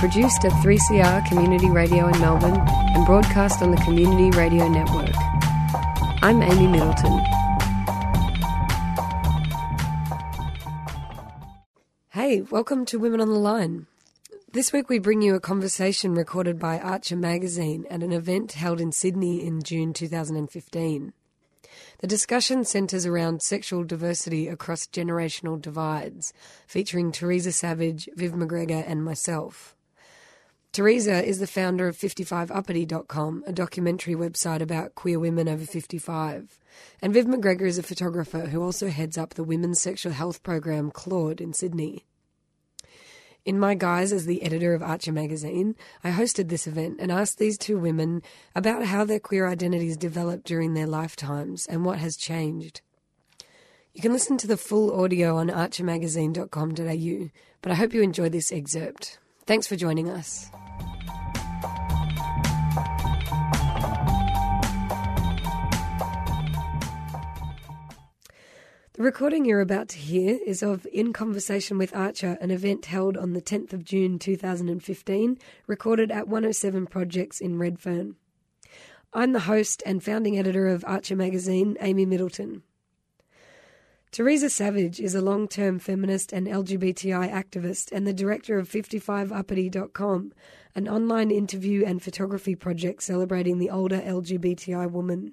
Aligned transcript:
produced 0.00 0.46
at 0.46 0.52
3CR 0.52 1.28
Community 1.28 1.68
Radio 1.68 2.08
in 2.08 2.18
Melbourne 2.20 2.58
and 2.66 3.04
broadcast 3.04 3.60
on 3.60 3.70
the 3.70 3.76
Community 3.82 4.34
Radio 4.34 4.66
Network. 4.66 5.14
I'm 6.22 6.42
Amy 6.42 6.68
Middleton. 6.68 7.22
Hey, 12.08 12.40
welcome 12.40 12.86
to 12.86 12.98
Women 12.98 13.20
on 13.20 13.28
the 13.28 13.34
Line. 13.34 13.88
This 14.52 14.72
week 14.72 14.88
we 14.88 14.98
bring 14.98 15.20
you 15.20 15.34
a 15.34 15.40
conversation 15.40 16.14
recorded 16.14 16.58
by 16.58 16.78
Archer 16.78 17.16
magazine 17.16 17.84
at 17.90 18.02
an 18.02 18.10
event 18.10 18.52
held 18.52 18.80
in 18.80 18.92
Sydney 18.92 19.46
in 19.46 19.62
June 19.62 19.92
2015. 19.92 21.12
The 21.98 22.06
discussion 22.06 22.64
centres 22.64 23.04
around 23.04 23.42
sexual 23.42 23.84
diversity 23.84 24.48
across 24.48 24.86
generational 24.86 25.60
divides, 25.60 26.32
featuring 26.66 27.12
Teresa 27.12 27.52
Savage, 27.52 28.08
Viv 28.16 28.32
McGregor, 28.32 28.82
and 28.86 29.04
myself. 29.04 29.76
Teresa 30.72 31.24
is 31.24 31.40
the 31.40 31.48
founder 31.48 31.88
of 31.88 31.96
55uppity.com, 31.96 33.42
a 33.44 33.52
documentary 33.52 34.14
website 34.14 34.60
about 34.60 34.94
queer 34.94 35.18
women 35.18 35.48
over 35.48 35.64
55. 35.64 36.58
And 37.02 37.12
Viv 37.12 37.26
McGregor 37.26 37.66
is 37.66 37.76
a 37.76 37.82
photographer 37.82 38.46
who 38.46 38.62
also 38.62 38.88
heads 38.88 39.18
up 39.18 39.34
the 39.34 39.42
women's 39.42 39.80
sexual 39.80 40.12
health 40.12 40.44
program 40.44 40.92
Claude 40.92 41.40
in 41.40 41.52
Sydney. 41.52 42.06
In 43.44 43.58
my 43.58 43.74
guise 43.74 44.12
as 44.12 44.26
the 44.26 44.44
editor 44.44 44.72
of 44.72 44.82
Archer 44.82 45.10
magazine, 45.10 45.74
I 46.04 46.12
hosted 46.12 46.48
this 46.48 46.68
event 46.68 46.98
and 47.00 47.10
asked 47.10 47.38
these 47.38 47.58
two 47.58 47.76
women 47.76 48.22
about 48.54 48.84
how 48.84 49.04
their 49.04 49.18
queer 49.18 49.48
identities 49.48 49.96
developed 49.96 50.44
during 50.44 50.74
their 50.74 50.86
lifetimes 50.86 51.66
and 51.66 51.84
what 51.84 51.98
has 51.98 52.16
changed. 52.16 52.80
You 53.92 54.02
can 54.02 54.12
listen 54.12 54.38
to 54.38 54.46
the 54.46 54.56
full 54.56 55.02
audio 55.02 55.36
on 55.36 55.48
archermagazine.com.au, 55.48 57.30
but 57.60 57.72
I 57.72 57.74
hope 57.74 57.92
you 57.92 58.02
enjoy 58.02 58.28
this 58.28 58.52
excerpt. 58.52 59.18
Thanks 59.46 59.66
for 59.66 59.74
joining 59.74 60.08
us. 60.08 60.48
The 69.00 69.04
recording 69.04 69.46
you're 69.46 69.62
about 69.62 69.88
to 69.88 69.96
hear 69.96 70.38
is 70.44 70.62
of 70.62 70.86
In 70.92 71.14
Conversation 71.14 71.78
with 71.78 71.96
Archer, 71.96 72.36
an 72.42 72.50
event 72.50 72.84
held 72.84 73.16
on 73.16 73.32
the 73.32 73.40
10th 73.40 73.72
of 73.72 73.82
June 73.82 74.18
2015, 74.18 75.38
recorded 75.66 76.10
at 76.10 76.28
107 76.28 76.86
Projects 76.86 77.40
in 77.40 77.56
Redfern. 77.56 78.16
I'm 79.14 79.32
the 79.32 79.40
host 79.40 79.82
and 79.86 80.04
founding 80.04 80.38
editor 80.38 80.66
of 80.66 80.84
Archer 80.86 81.16
magazine, 81.16 81.78
Amy 81.80 82.04
Middleton. 82.04 82.62
Teresa 84.12 84.50
Savage 84.50 85.00
is 85.00 85.14
a 85.14 85.22
long 85.22 85.48
term 85.48 85.78
feminist 85.78 86.30
and 86.30 86.46
LGBTI 86.46 87.32
activist 87.32 87.90
and 87.92 88.06
the 88.06 88.12
director 88.12 88.58
of 88.58 88.68
55uppity.com, 88.68 90.34
an 90.74 90.88
online 90.90 91.30
interview 91.30 91.86
and 91.86 92.02
photography 92.02 92.54
project 92.54 93.02
celebrating 93.02 93.60
the 93.60 93.70
older 93.70 94.02
LGBTI 94.02 94.90
woman. 94.90 95.32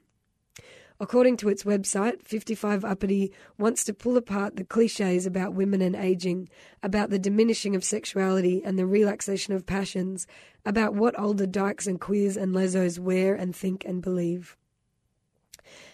According 1.00 1.38
to 1.38 1.50
its 1.50 1.64
website, 1.64 2.24
55 2.24 2.84
Uppity 2.84 3.32
wants 3.58 3.84
to 3.84 3.94
pull 3.94 4.18
apart 4.18 4.56
the 4.56 4.64
cliches 4.64 5.28
about 5.28 5.54
women 5.54 5.82
and 5.82 5.96
aging, 5.96 6.50
about 6.82 7.12
the 7.12 7.20
diminishing 7.20 7.76
of 7.76 7.84
sexuality 7.84 8.64
and 8.66 8.80
the 8.80 8.88
relaxation 8.88 9.54
of 9.54 9.68
passions, 9.68 10.26
about 10.66 10.96
what 10.96 11.20
older 11.20 11.46
dykes 11.46 11.86
and 11.86 12.02
queers 12.02 12.36
and 12.36 12.56
lesos 12.56 12.98
wear 12.98 13.36
and 13.36 13.56
think 13.56 13.86
and 13.86 14.02
believe. 14.02 14.58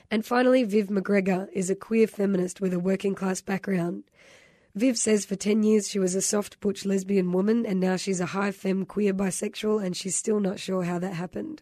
And 0.09 0.25
finally, 0.25 0.63
Viv 0.63 0.87
McGregor 0.87 1.49
is 1.51 1.69
a 1.69 1.75
queer 1.75 2.07
feminist 2.07 2.61
with 2.61 2.73
a 2.73 2.79
working 2.79 3.13
class 3.13 3.41
background. 3.41 4.03
Viv 4.75 4.97
says 4.97 5.25
for 5.25 5.35
10 5.35 5.63
years 5.63 5.89
she 5.89 5.99
was 5.99 6.15
a 6.15 6.21
soft 6.21 6.59
butch 6.59 6.85
lesbian 6.85 7.31
woman 7.31 7.65
and 7.65 7.79
now 7.79 7.95
she's 7.95 8.19
a 8.19 8.27
high 8.27 8.51
femme 8.51 8.85
queer 8.85 9.13
bisexual 9.13 9.83
and 9.83 9.97
she's 9.97 10.15
still 10.15 10.39
not 10.39 10.59
sure 10.59 10.83
how 10.83 10.97
that 10.97 11.13
happened. 11.13 11.61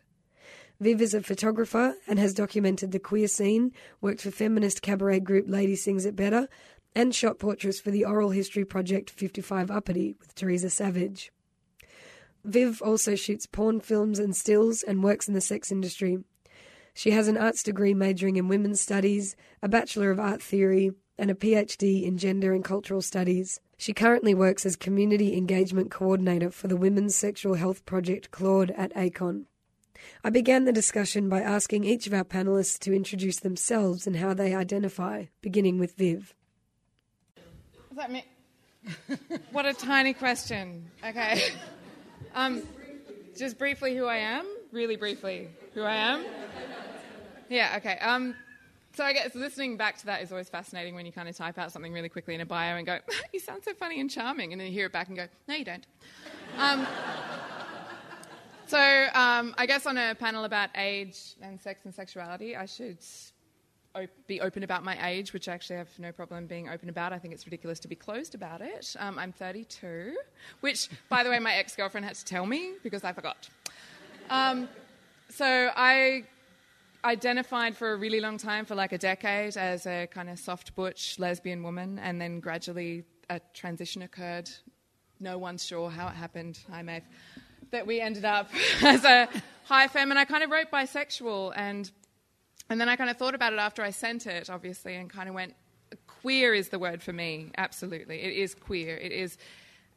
Viv 0.81 0.99
is 0.99 1.13
a 1.13 1.21
photographer 1.21 1.93
and 2.07 2.17
has 2.17 2.33
documented 2.33 2.91
the 2.91 2.97
queer 2.97 3.27
scene, 3.27 3.71
worked 4.01 4.21
for 4.21 4.31
feminist 4.31 4.81
cabaret 4.81 5.19
group 5.19 5.45
Lady 5.47 5.75
Sings 5.75 6.07
It 6.07 6.15
Better, 6.15 6.49
and 6.95 7.13
shot 7.13 7.37
portraits 7.37 7.79
for 7.79 7.91
the 7.91 8.03
oral 8.03 8.31
history 8.31 8.65
project 8.65 9.11
55 9.11 9.69
Uppity 9.69 10.15
with 10.19 10.33
Teresa 10.33 10.71
Savage. 10.71 11.31
Viv 12.43 12.81
also 12.81 13.13
shoots 13.13 13.45
porn 13.45 13.79
films 13.79 14.17
and 14.17 14.35
stills 14.35 14.81
and 14.81 15.03
works 15.03 15.27
in 15.27 15.35
the 15.35 15.39
sex 15.39 15.71
industry. 15.71 16.17
She 16.95 17.11
has 17.11 17.27
an 17.27 17.37
arts 17.37 17.61
degree 17.61 17.93
majoring 17.93 18.37
in 18.37 18.47
women's 18.47 18.81
studies, 18.81 19.35
a 19.61 19.69
Bachelor 19.69 20.09
of 20.09 20.19
Art 20.19 20.41
Theory, 20.41 20.93
and 21.15 21.29
a 21.29 21.35
PhD 21.35 22.03
in 22.03 22.17
Gender 22.17 22.53
and 22.53 22.63
Cultural 22.63 23.03
Studies. 23.03 23.59
She 23.77 23.93
currently 23.93 24.33
works 24.33 24.65
as 24.65 24.75
Community 24.77 25.37
Engagement 25.37 25.91
Coordinator 25.91 26.49
for 26.49 26.67
the 26.67 26.75
Women's 26.75 27.15
Sexual 27.15 27.53
Health 27.53 27.85
Project 27.85 28.31
Claude 28.31 28.71
at 28.71 28.91
ACON. 28.95 29.45
I 30.23 30.29
began 30.29 30.65
the 30.65 30.73
discussion 30.73 31.29
by 31.29 31.41
asking 31.41 31.83
each 31.83 32.07
of 32.07 32.13
our 32.13 32.23
panelists 32.23 32.79
to 32.79 32.93
introduce 32.93 33.39
themselves 33.39 34.07
and 34.07 34.15
how 34.15 34.33
they 34.33 34.53
identify, 34.55 35.25
beginning 35.41 35.79
with 35.79 35.95
Viv. 35.95 36.33
That 37.95 38.11
mean? 38.11 38.23
what 39.51 39.65
a 39.65 39.73
tiny 39.73 40.13
question. 40.13 40.89
Okay. 41.05 41.41
Um, 42.33 42.63
just 43.37 43.57
briefly, 43.57 43.93
who 43.97 44.05
I 44.05 44.15
am. 44.15 44.45
Really 44.71 44.95
briefly, 44.95 45.49
who 45.73 45.81
I 45.81 45.95
am. 45.95 46.23
Yeah. 47.49 47.73
Okay. 47.75 47.97
Um, 47.97 48.35
so 48.93 49.03
I 49.03 49.13
guess 49.13 49.35
listening 49.35 49.77
back 49.77 49.97
to 49.99 50.05
that 50.07 50.21
is 50.21 50.31
always 50.31 50.49
fascinating 50.49 50.95
when 50.95 51.05
you 51.05 51.11
kind 51.11 51.29
of 51.29 51.35
type 51.35 51.57
out 51.57 51.71
something 51.71 51.91
really 51.91 52.09
quickly 52.09 52.35
in 52.35 52.41
a 52.41 52.45
bio 52.45 52.75
and 52.75 52.85
go, 52.85 52.99
"You 53.33 53.39
sound 53.39 53.63
so 53.63 53.73
funny 53.73 53.99
and 53.99 54.09
charming," 54.09 54.51
and 54.51 54.59
then 54.59 54.67
you 54.67 54.73
hear 54.73 54.85
it 54.85 54.93
back 54.93 55.07
and 55.07 55.17
go, 55.17 55.27
"No, 55.47 55.55
you 55.55 55.65
don't." 55.65 55.85
Um, 56.57 56.87
so 58.71 59.07
um, 59.13 59.53
I 59.57 59.65
guess 59.65 59.85
on 59.85 59.97
a 59.97 60.15
panel 60.15 60.45
about 60.45 60.69
age 60.77 61.35
and 61.41 61.59
sex 61.59 61.81
and 61.83 61.93
sexuality, 61.93 62.55
I 62.55 62.65
should 62.65 62.99
op- 63.93 64.09
be 64.27 64.39
open 64.39 64.63
about 64.63 64.85
my 64.85 65.09
age, 65.09 65.33
which 65.33 65.49
I 65.49 65.53
actually 65.53 65.75
have 65.75 65.89
no 65.99 66.13
problem 66.13 66.47
being 66.47 66.69
open 66.69 66.87
about. 66.87 67.11
I 67.11 67.19
think 67.19 67.33
it's 67.33 67.45
ridiculous 67.45 67.81
to 67.81 67.89
be 67.89 67.97
closed 67.97 68.33
about 68.33 68.61
it. 68.61 68.95
Um, 68.97 69.19
I'm 69.19 69.33
32, 69.33 70.15
which, 70.61 70.87
by 71.09 71.21
the 71.21 71.29
way, 71.29 71.37
my 71.39 71.55
ex 71.55 71.75
girlfriend 71.75 72.05
had 72.05 72.15
to 72.15 72.23
tell 72.23 72.45
me 72.45 72.75
because 72.81 73.03
I 73.03 73.11
forgot. 73.11 73.49
Um, 74.29 74.69
so 75.27 75.69
I 75.75 76.23
identified 77.03 77.75
for 77.75 77.91
a 77.91 77.97
really 77.97 78.21
long 78.21 78.37
time, 78.37 78.63
for 78.63 78.75
like 78.75 78.93
a 78.93 78.97
decade, 78.97 79.57
as 79.57 79.85
a 79.85 80.07
kind 80.07 80.29
of 80.29 80.39
soft 80.39 80.75
butch 80.75 81.19
lesbian 81.19 81.61
woman, 81.61 81.99
and 81.99 82.21
then 82.21 82.39
gradually 82.39 83.03
a 83.29 83.41
transition 83.53 84.03
occurred. 84.03 84.49
No 85.19 85.37
one's 85.37 85.65
sure 85.65 85.89
how 85.89 86.07
it 86.07 86.13
happened. 86.15 86.57
Hi, 86.71 86.81
Maeve 86.81 87.03
that 87.71 87.87
we 87.87 87.99
ended 87.99 88.25
up 88.25 88.49
as 88.81 89.03
a 89.03 89.27
high 89.65 89.87
femme, 89.87 90.11
and 90.11 90.19
I 90.19 90.25
kind 90.25 90.43
of 90.43 90.49
wrote 90.49 90.71
bisexual, 90.71 91.53
and 91.55 91.89
and 92.69 92.79
then 92.79 92.87
I 92.87 92.95
kind 92.95 93.09
of 93.09 93.17
thought 93.17 93.35
about 93.35 93.51
it 93.53 93.59
after 93.59 93.81
I 93.83 93.89
sent 93.89 94.27
it, 94.27 94.49
obviously, 94.49 94.95
and 94.95 95.09
kind 95.09 95.27
of 95.27 95.35
went, 95.35 95.55
queer 96.07 96.53
is 96.53 96.69
the 96.69 96.79
word 96.79 97.01
for 97.01 97.11
me. 97.11 97.51
Absolutely, 97.57 98.21
it 98.21 98.33
is 98.33 98.55
queer. 98.55 98.95
It 98.95 99.11
is. 99.11 99.37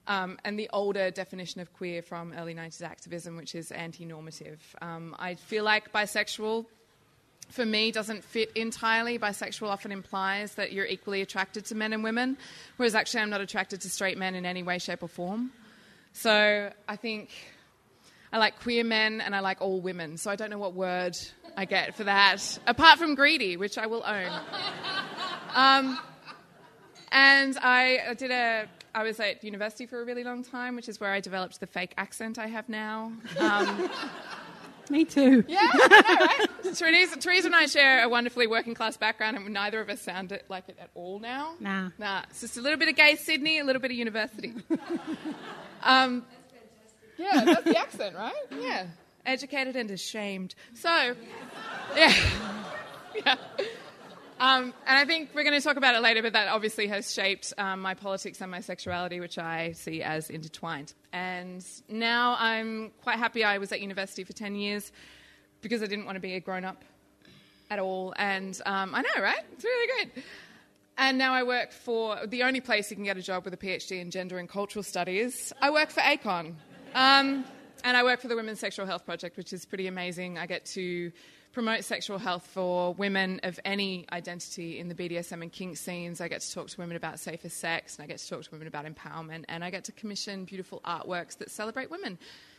Um, 0.07 0.39
and 0.45 0.59
the 0.59 0.69
older 0.73 1.11
definition 1.11 1.63
of 1.63 1.73
queer 1.73 2.03
from 2.03 2.35
early 2.37 2.55
90s 2.55 2.83
activism, 2.83 3.37
which 3.37 3.55
is 3.55 3.71
anti 3.71 4.05
normative. 4.05 4.61
Um, 4.83 5.17
I 5.19 5.37
feel 5.37 5.65
like 5.65 5.93
bisexual 5.93 6.67
for 7.49 7.65
me 7.65 7.91
doesn't 7.91 8.25
fit 8.25 8.51
entirely. 8.55 9.19
Bisexual 9.19 9.69
often 9.69 9.93
implies 9.93 10.57
that 10.57 10.73
you're 10.73 10.87
equally 10.87 11.23
attracted 11.23 11.65
to 11.67 11.75
men 11.75 11.93
and 11.93 12.05
women, 12.05 12.37
whereas 12.77 12.95
actually 12.95 13.21
I'm 13.21 13.31
not 13.31 13.41
attracted 13.41 13.81
to 13.83 13.89
straight 13.89 14.19
men 14.19 14.35
in 14.35 14.45
any 14.45 14.63
way, 14.63 14.79
shape, 14.79 15.03
or 15.03 15.09
form. 15.09 15.53
So 16.13 16.71
I 16.89 16.97
think 16.97 17.31
I 18.35 18.39
like 18.39 18.59
queer 18.61 18.83
men 18.83 19.21
and 19.21 19.33
I 19.33 19.39
like 19.39 19.61
all 19.61 19.81
women. 19.81 20.17
So 20.17 20.29
I 20.29 20.35
don't 20.35 20.51
know 20.51 20.59
what 20.59 20.75
word 20.75 21.17
I 21.57 21.67
get 21.67 21.95
for 21.95 22.03
that, 22.03 22.59
apart 22.67 22.99
from 22.99 23.15
greedy, 23.15 23.57
which 23.57 23.79
I 23.79 23.87
will 23.87 24.03
own. 24.05 24.29
Um, 25.55 26.01
and 27.13 27.57
I 27.63 28.15
did 28.19 28.33
a. 28.33 28.67
I 28.93 29.05
was 29.05 29.21
at 29.21 29.45
university 29.45 29.87
for 29.87 30.03
a 30.03 30.05
really 30.05 30.25
long 30.25 30.43
time, 30.43 30.75
which 30.75 30.89
is 30.89 30.99
where 30.99 31.13
I 31.13 31.21
developed 31.21 31.61
the 31.61 31.69
fake 31.69 31.95
accent 31.97 32.41
I 32.41 32.49
have 32.49 32.69
now. 32.69 33.13
Um, 33.39 33.89
Me 34.91 35.05
too. 35.05 35.45
yeah, 35.47 35.61
I 35.63 36.49
know, 36.65 36.81
right? 36.81 37.21
Teresa 37.21 37.47
and 37.47 37.55
I 37.55 37.67
share 37.67 38.03
a 38.03 38.09
wonderfully 38.09 38.49
working 38.49 38.75
class 38.75 38.97
background, 38.97 39.37
and 39.37 39.49
neither 39.49 39.81
of 39.81 39.89
us 39.89 40.01
sound 40.01 40.33
it 40.33 40.45
like 40.49 40.69
it 40.69 40.77
at 40.81 40.91
all 40.97 41.21
now. 41.21 41.55
Nah. 41.61 41.91
Nah, 41.99 42.23
it's 42.31 42.41
just 42.41 42.57
a 42.57 42.61
little 42.61 42.81
bit 42.81 42.89
of 42.89 42.97
gay 42.97 43.15
Sydney, 43.15 43.61
a 43.61 43.65
little 43.65 43.81
bit 43.81 43.93
of 43.93 43.97
university. 43.97 44.55
um, 45.85 46.25
yeah, 47.19 47.45
that's 47.45 47.65
the 47.65 47.79
accent, 47.79 48.17
right? 48.17 48.33
Yeah. 48.51 48.87
educated 49.27 49.77
and 49.77 49.91
ashamed. 49.91 50.55
So, 50.75 51.15
yeah. 51.97 52.13
yeah. 53.25 53.37
Um, 54.41 54.75
and 54.87 54.99
I 54.99 55.05
think 55.05 55.31
we're 55.33 55.45
going 55.45 55.59
to 55.59 55.65
talk 55.65 55.77
about 55.77 55.95
it 55.95 56.03
later, 56.03 56.21
but 56.21 56.33
that 56.33 56.49
obviously 56.49 56.89
has 56.89 57.13
shaped 57.15 57.53
um, 57.57 57.81
my 57.81 57.95
politics 57.95 58.41
and 58.41 58.51
my 58.51 58.61
sexuality, 58.61 59.21
which 59.21 59.39
I 59.39 59.73
see 59.73 60.03
as 60.03 60.29
intertwined. 60.29 60.93
And 61.13 61.65
now 61.89 62.37
I'm 62.39 62.91
quite 63.03 63.19
happy 63.19 63.45
I 63.45 63.59
was 63.59 63.71
at 63.73 63.81
university 63.81 64.25
for 64.25 64.33
10 64.33 64.57
years 64.57 64.91
because 65.63 65.83
I 65.83 65.87
didn't 65.87 66.05
want 66.05 66.17
to 66.17 66.21
be 66.21 66.35
a 66.35 66.41
grown 66.41 66.65
up 66.65 66.85
at 67.71 67.79
all. 67.79 68.13
And 68.17 68.61
um, 68.67 68.95
I 68.95 69.03
know, 69.03 69.23
right? 69.23 69.41
It's 69.53 69.65
really 69.65 70.05
good. 70.05 70.23
And 70.99 71.17
now 71.17 71.33
I 71.33 71.43
work 71.43 71.73
for 71.73 72.27
the 72.27 72.43
only 72.43 72.61
place 72.61 72.91
you 72.91 72.97
can 72.97 73.05
get 73.05 73.17
a 73.17 73.23
job 73.23 73.45
with 73.45 73.55
a 73.55 73.57
PhD 73.57 74.01
in 74.01 74.11
gender 74.11 74.39
and 74.39 74.49
cultural 74.49 74.83
studies. 74.83 75.53
I 75.61 75.71
work 75.71 75.91
for 75.91 76.01
ACON. 76.01 76.57
Um, 76.95 77.45
and 77.83 77.97
I 77.97 78.05
work 78.05 78.21
for 78.21 78.29
the 78.29 78.37
Women's 78.37 78.61
Sexual 78.61 78.87
Health 78.87 79.05
Project, 79.05 79.37
which 79.37 79.53
is 79.53 79.65
pretty 79.65 79.89
amazing. 79.89 80.39
I 80.39 80.47
get 80.47 80.65
to 80.67 81.11
promote 81.53 81.85
sexual 81.85 82.19
health 82.19 82.47
for 82.47 82.95
women 82.95 83.41
of 83.43 83.59
any 83.65 84.07
identity 84.13 84.79
in 84.79 84.89
the 84.89 84.95
BDSM 84.95 85.43
and 85.43 85.51
kink 85.51 85.77
scenes. 85.77 86.21
I 86.21 86.29
get 86.29 86.41
to 86.43 86.53
talk 86.53 86.69
to 86.69 86.81
women 86.81 86.97
about 86.97 87.19
safer 87.19 87.49
sex, 87.49 87.97
and 87.97 88.05
I 88.05 88.07
get 88.07 88.19
to 88.19 88.29
talk 88.29 88.45
to 88.45 88.51
women 88.53 88.69
about 88.69 88.87
empowerment, 88.87 89.45
and 89.49 89.65
I 89.65 89.71
get 89.71 89.85
to 89.85 89.93
commission 89.93 90.45
beautiful 90.45 90.81
artworks 90.85 91.37
that 91.39 91.51
celebrate 91.51 91.91
women. 91.91 92.17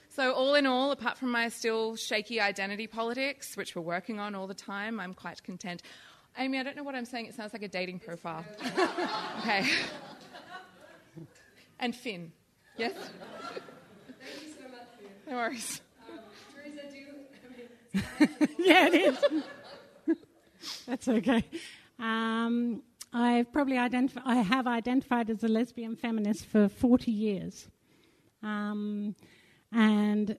So, 0.09 0.33
all 0.33 0.55
in 0.55 0.65
all, 0.65 0.91
apart 0.91 1.17
from 1.17 1.31
my 1.31 1.47
still 1.47 1.95
shaky 1.95 2.39
identity 2.41 2.87
politics, 2.87 3.55
which 3.55 3.75
we're 3.75 3.81
working 3.81 4.19
on 4.19 4.35
all 4.35 4.47
the 4.47 4.53
time, 4.53 4.99
I'm 4.99 5.13
quite 5.13 5.43
content. 5.43 5.81
Amy, 6.37 6.59
I 6.59 6.63
don't 6.63 6.75
know 6.75 6.83
what 6.83 6.95
I'm 6.95 7.05
saying. 7.05 7.27
It 7.27 7.35
sounds 7.35 7.53
like 7.53 7.63
a 7.63 7.69
dating 7.69 7.99
profile. 7.99 8.45
okay. 9.39 9.65
And 11.79 11.95
Finn. 11.95 12.33
Yes? 12.77 12.93
Thank 15.25 15.31
you 15.31 15.31
so 15.31 15.31
much. 15.31 15.31
No 15.31 15.35
worries. 15.37 15.81
yeah, 18.59 18.87
it 18.87 18.93
is. 18.95 20.17
That's 20.87 21.07
okay. 21.07 21.43
Um, 21.99 22.83
I've 23.13 23.51
probably 23.51 23.77
identified. 23.77 24.23
I 24.25 24.35
have 24.35 24.67
identified 24.67 25.29
as 25.29 25.43
a 25.43 25.47
lesbian 25.47 25.95
feminist 25.95 26.45
for 26.45 26.67
40 26.67 27.11
years, 27.11 27.69
um, 28.43 29.15
and 29.71 30.37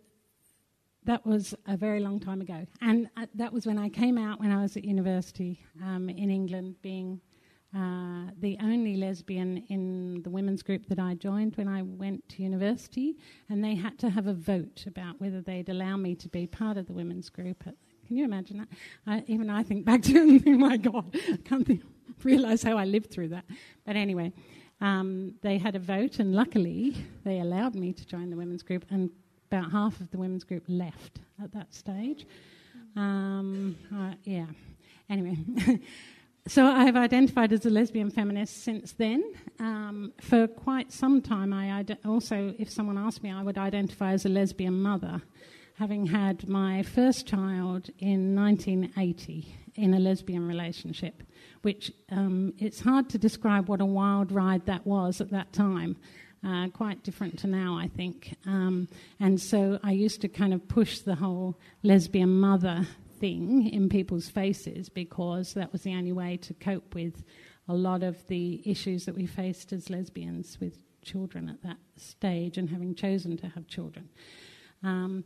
that 1.04 1.24
was 1.24 1.54
a 1.66 1.76
very 1.76 2.00
long 2.00 2.20
time 2.20 2.40
ago. 2.40 2.66
And 2.80 3.08
uh, 3.16 3.26
that 3.34 3.52
was 3.52 3.66
when 3.66 3.78
I 3.78 3.88
came 3.88 4.18
out 4.18 4.40
when 4.40 4.52
I 4.52 4.60
was 4.60 4.76
at 4.76 4.84
university 4.84 5.60
um, 5.82 6.08
in 6.10 6.30
England, 6.30 6.76
being 6.82 7.20
uh, 7.74 8.30
the 8.38 8.56
only 8.62 8.96
lesbian 8.96 9.58
in 9.68 10.22
the 10.22 10.30
women's 10.30 10.62
group 10.62 10.86
that 10.86 10.98
I 10.98 11.14
joined 11.14 11.56
when 11.56 11.68
I 11.68 11.82
went 11.82 12.26
to 12.30 12.42
university, 12.42 13.16
and 13.48 13.62
they 13.62 13.74
had 13.74 13.98
to 13.98 14.10
have 14.10 14.26
a 14.26 14.32
vote 14.32 14.84
about 14.86 15.20
whether 15.20 15.40
they'd 15.40 15.68
allow 15.68 15.96
me 15.96 16.14
to 16.16 16.28
be 16.28 16.46
part 16.46 16.76
of 16.76 16.86
the 16.86 16.92
women's 16.92 17.28
group. 17.28 17.64
Can 17.64 18.16
you 18.16 18.24
imagine 18.24 18.58
that? 18.58 18.68
I, 19.06 19.24
even 19.26 19.50
I 19.50 19.62
think 19.62 19.84
back 19.84 20.02
to 20.02 20.16
it 20.16 20.22
and 20.22 20.42
think, 20.42 20.58
my 20.58 20.76
God, 20.76 21.14
I 21.14 21.38
can't 21.44 21.66
think, 21.66 21.82
realize 22.22 22.62
how 22.62 22.78
I 22.78 22.84
lived 22.84 23.10
through 23.10 23.28
that. 23.28 23.44
But 23.84 23.96
anyway, 23.96 24.32
um, 24.80 25.34
they 25.42 25.58
had 25.58 25.74
a 25.74 25.80
vote, 25.80 26.18
and 26.18 26.34
luckily 26.34 26.96
they 27.24 27.40
allowed 27.40 27.74
me 27.74 27.92
to 27.92 28.06
join 28.06 28.30
the 28.30 28.36
women's 28.36 28.62
group, 28.62 28.86
and 28.90 29.10
about 29.50 29.70
half 29.70 30.00
of 30.00 30.10
the 30.12 30.18
women's 30.18 30.44
group 30.44 30.64
left 30.68 31.20
at 31.42 31.52
that 31.52 31.74
stage. 31.74 32.26
Um, 32.94 33.76
uh, 33.94 34.14
yeah. 34.24 34.46
Anyway. 35.10 35.36
So 36.48 36.64
I've 36.64 36.94
identified 36.94 37.52
as 37.52 37.66
a 37.66 37.70
lesbian 37.70 38.08
feminist 38.08 38.62
since 38.62 38.92
then. 38.92 39.24
Um, 39.58 40.12
for 40.20 40.46
quite 40.46 40.92
some 40.92 41.20
time, 41.20 41.52
I 41.52 41.80
Id- 41.80 41.98
also, 42.04 42.54
if 42.56 42.70
someone 42.70 42.96
asked 42.96 43.24
me, 43.24 43.32
I 43.32 43.42
would 43.42 43.58
identify 43.58 44.12
as 44.12 44.24
a 44.24 44.28
lesbian 44.28 44.80
mother, 44.80 45.22
having 45.74 46.06
had 46.06 46.48
my 46.48 46.84
first 46.84 47.26
child 47.26 47.90
in 47.98 48.36
1980 48.36 49.56
in 49.74 49.92
a 49.92 49.98
lesbian 49.98 50.46
relationship, 50.46 51.24
which 51.62 51.90
um, 52.10 52.54
it's 52.58 52.78
hard 52.78 53.08
to 53.10 53.18
describe 53.18 53.68
what 53.68 53.80
a 53.80 53.84
wild 53.84 54.30
ride 54.30 54.66
that 54.66 54.86
was 54.86 55.20
at 55.20 55.30
that 55.30 55.52
time. 55.52 55.96
Uh, 56.46 56.68
quite 56.68 57.02
different 57.02 57.40
to 57.40 57.48
now, 57.48 57.76
I 57.76 57.88
think. 57.88 58.36
Um, 58.46 58.86
and 59.18 59.40
so 59.40 59.80
I 59.82 59.90
used 59.90 60.20
to 60.20 60.28
kind 60.28 60.54
of 60.54 60.68
push 60.68 61.00
the 61.00 61.16
whole 61.16 61.58
lesbian 61.82 62.38
mother 62.38 62.86
thing 63.18 63.68
in 63.68 63.88
people's 63.88 64.28
faces 64.28 64.88
because 64.88 65.54
that 65.54 65.72
was 65.72 65.82
the 65.82 65.94
only 65.94 66.12
way 66.12 66.36
to 66.38 66.54
cope 66.54 66.94
with 66.94 67.24
a 67.68 67.74
lot 67.74 68.02
of 68.02 68.26
the 68.28 68.62
issues 68.68 69.04
that 69.06 69.14
we 69.14 69.26
faced 69.26 69.72
as 69.72 69.90
lesbians 69.90 70.58
with 70.60 70.78
children 71.02 71.48
at 71.48 71.62
that 71.62 71.78
stage 71.96 72.58
and 72.58 72.70
having 72.70 72.94
chosen 72.94 73.36
to 73.36 73.48
have 73.48 73.66
children. 73.66 74.08
Um, 74.82 75.24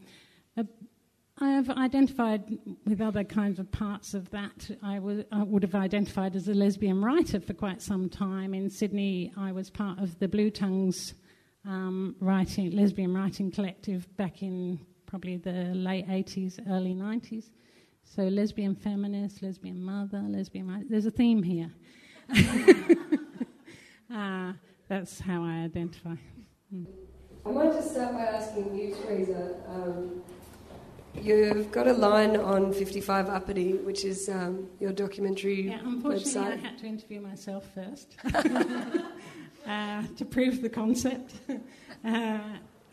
I 1.43 1.53
have 1.53 1.71
identified 1.71 2.59
with 2.87 3.01
other 3.01 3.25
kinds 3.25 3.59
of 3.59 3.73
parts 3.73 4.13
of 4.13 4.29
that. 4.31 4.71
I, 4.83 4.97
w- 4.97 5.25
I 5.33 5.43
would 5.43 5.63
have 5.63 5.75
identified 5.75 6.37
as 6.37 6.49
a 6.49 6.55
lesbian 6.55 7.03
writer 7.03 7.41
for 7.41 7.55
quite 7.55 7.81
some 7.81 8.11
time. 8.11 8.53
In 8.53 8.69
Sydney, 8.69 9.33
I 9.39 9.51
was 9.53 9.71
part 9.71 9.99
of 10.01 10.19
the 10.19 10.29
Blue 10.29 10.51
Tongues 10.51 11.15
um, 11.65 12.15
writing, 12.21 12.73
lesbian 12.73 13.15
writing 13.15 13.51
collective 13.51 14.15
back 14.19 14.43
in 14.43 14.81
probably 15.07 15.39
the 15.39 15.73
late 15.75 16.07
80s, 16.09 16.61
early 16.69 16.95
90s. 16.95 17.47
So, 18.13 18.23
lesbian 18.23 18.75
feminist, 18.75 19.41
lesbian 19.41 19.81
mother, 19.81 20.21
lesbian. 20.27 20.85
There's 20.91 21.07
a 21.07 21.13
theme 21.13 21.45
here. 21.45 21.71
uh, 24.13 24.53
that's 24.89 25.21
how 25.21 25.45
I 25.45 25.63
identify. 25.63 26.17
Mm. 26.75 26.87
I 27.47 27.51
might 27.53 27.73
just 27.73 27.93
start 27.93 28.15
by 28.15 28.23
asking 28.23 28.77
you, 28.77 28.97
Teresa. 28.97 29.55
Um, 29.69 30.23
you've 31.23 31.71
got 31.71 31.87
a 31.87 31.93
line 31.93 32.35
on 32.37 32.73
55 32.73 33.27
Uppity, 33.27 33.75
which 33.75 34.05
is 34.05 34.29
um, 34.29 34.67
your 34.81 34.91
documentary 34.91 35.69
yeah, 35.69 35.79
unfortunately, 35.85 36.33
website. 36.33 36.53
I 36.53 36.57
had 36.57 36.79
to 36.79 36.87
interview 36.87 37.21
myself 37.21 37.65
first 37.73 38.17
uh, 39.69 40.03
to 40.17 40.25
prove 40.25 40.63
the 40.63 40.69
concept. 40.69 41.35
Uh, 42.03 42.39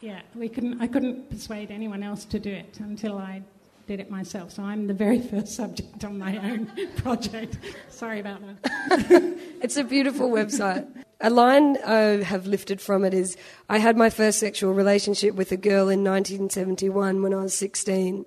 yeah, 0.01 0.19
we 0.35 0.49
couldn't. 0.49 0.81
I 0.81 0.87
couldn't 0.87 1.29
persuade 1.29 1.71
anyone 1.71 2.03
else 2.03 2.25
to 2.25 2.39
do 2.39 2.51
it 2.51 2.77
until 2.81 3.17
I 3.17 3.41
did 3.88 4.01
it 4.01 4.12
myself. 4.12 4.51
So 4.51 4.63
I'm 4.63 4.88
the 4.88 4.94
very 4.94 5.19
first 5.31 5.56
subject 5.56 6.04
on 6.04 6.19
my 6.19 6.38
own 6.38 6.69
project. 6.98 7.57
Sorry 7.89 8.19
about 8.19 8.42
that. 8.42 9.38
it's 9.62 9.78
a 9.78 9.84
beautiful 9.84 10.30
website. 10.30 10.86
A 11.19 11.31
line 11.31 11.78
I 11.84 12.24
have 12.24 12.45
lifted 12.45 12.80
from 12.80 13.04
it 13.04 13.13
is 13.13 13.38
I 13.69 13.80
had 13.80 13.98
my 13.98 14.12
first 14.12 14.39
sexual 14.39 14.74
relationship 14.74 15.34
with 15.34 15.51
a 15.51 15.57
girl 15.57 15.89
in 15.89 16.04
1971 16.04 17.24
when 17.24 17.34
I 17.34 17.38
was 17.38 17.57
16. 17.57 18.25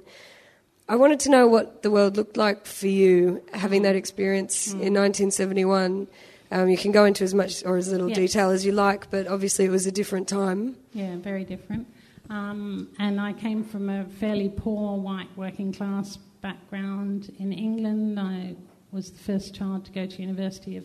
I 0.89 0.97
wanted 0.97 1.21
to 1.21 1.31
know 1.31 1.47
what 1.47 1.83
the 1.83 1.91
world 1.91 2.17
looked 2.17 2.37
like 2.37 2.67
for 2.67 2.89
you 2.89 3.43
having 3.53 3.83
that 3.83 3.95
experience 3.95 4.69
mm. 4.69 4.83
in 4.83 4.95
1971. 4.95 6.09
Um, 6.51 6.69
you 6.69 6.77
can 6.77 6.91
go 6.91 7.05
into 7.05 7.23
as 7.23 7.33
much 7.33 7.65
or 7.65 7.77
as 7.77 7.93
little 7.93 8.09
yeah. 8.09 8.17
detail 8.17 8.51
as 8.51 8.67
you 8.67 8.73
like, 8.73 9.09
but 9.09 9.29
obviously 9.29 9.67
it 9.67 9.71
was 9.71 9.87
a 9.87 9.93
different 9.93 10.27
time. 10.27 10.75
Yeah, 10.93 11.15
very 11.17 11.45
different. 11.45 11.87
Um, 12.31 12.89
and 13.01 13.21
I 13.21 13.33
came 13.33 13.65
from 13.65 13.91
a 13.91 14.05
fairly 14.05 14.49
poor 14.49 14.97
white 14.97 15.37
working 15.37 15.73
class 15.73 16.17
background 16.17 17.35
in 17.41 17.53
England. 17.53 18.21
I 18.21 18.55
was 18.93 19.11
the 19.11 19.19
first 19.19 19.53
child 19.53 19.85
to 19.87 19.93
go 19.93 20.07
to 20.07 20.23
university 20.23 20.77
of 20.77 20.85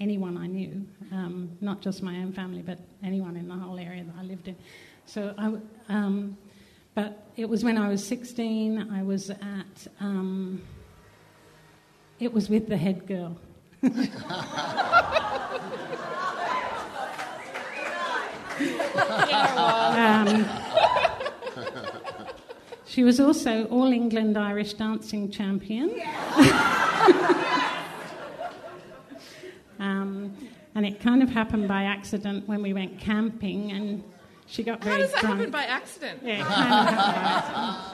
anyone 0.00 0.38
I 0.38 0.46
knew, 0.46 0.86
um, 1.12 1.50
not 1.60 1.82
just 1.82 2.02
my 2.02 2.16
own 2.16 2.32
family, 2.32 2.62
but 2.62 2.78
anyone 3.02 3.36
in 3.36 3.48
the 3.48 3.54
whole 3.54 3.78
area 3.78 4.02
that 4.02 4.14
I 4.18 4.22
lived 4.22 4.48
in. 4.48 4.56
So 5.04 5.34
I, 5.36 5.52
um, 5.90 6.38
but 6.94 7.26
it 7.36 7.46
was 7.46 7.64
when 7.64 7.76
I 7.76 7.90
was 7.90 8.02
16. 8.06 8.90
I 8.90 9.02
was 9.02 9.28
at. 9.28 9.86
Um, 10.00 10.62
it 12.18 12.32
was 12.32 12.48
with 12.48 12.68
the 12.68 12.78
head 12.78 13.06
girl. 13.06 13.38
she 22.98 23.04
was 23.04 23.20
also 23.20 23.64
All 23.66 23.92
England 23.92 24.36
Irish 24.36 24.74
dancing 24.74 25.30
champion. 25.30 25.88
um, 29.78 30.36
and 30.74 30.84
it 30.84 30.98
kind 30.98 31.22
of 31.22 31.30
happened 31.30 31.68
by 31.68 31.84
accident 31.84 32.48
when 32.48 32.60
we 32.60 32.72
went 32.72 32.98
camping 32.98 33.70
and 33.70 34.02
she 34.48 34.64
got 34.64 34.82
very 34.82 34.96
drunk. 34.96 35.12
How 35.12 35.12
does 35.12 35.12
that 35.12 35.20
drunk. 35.20 35.36
happen 35.38 35.52
by 35.52 35.62
accident? 35.62 36.22
Yeah, 36.24 36.44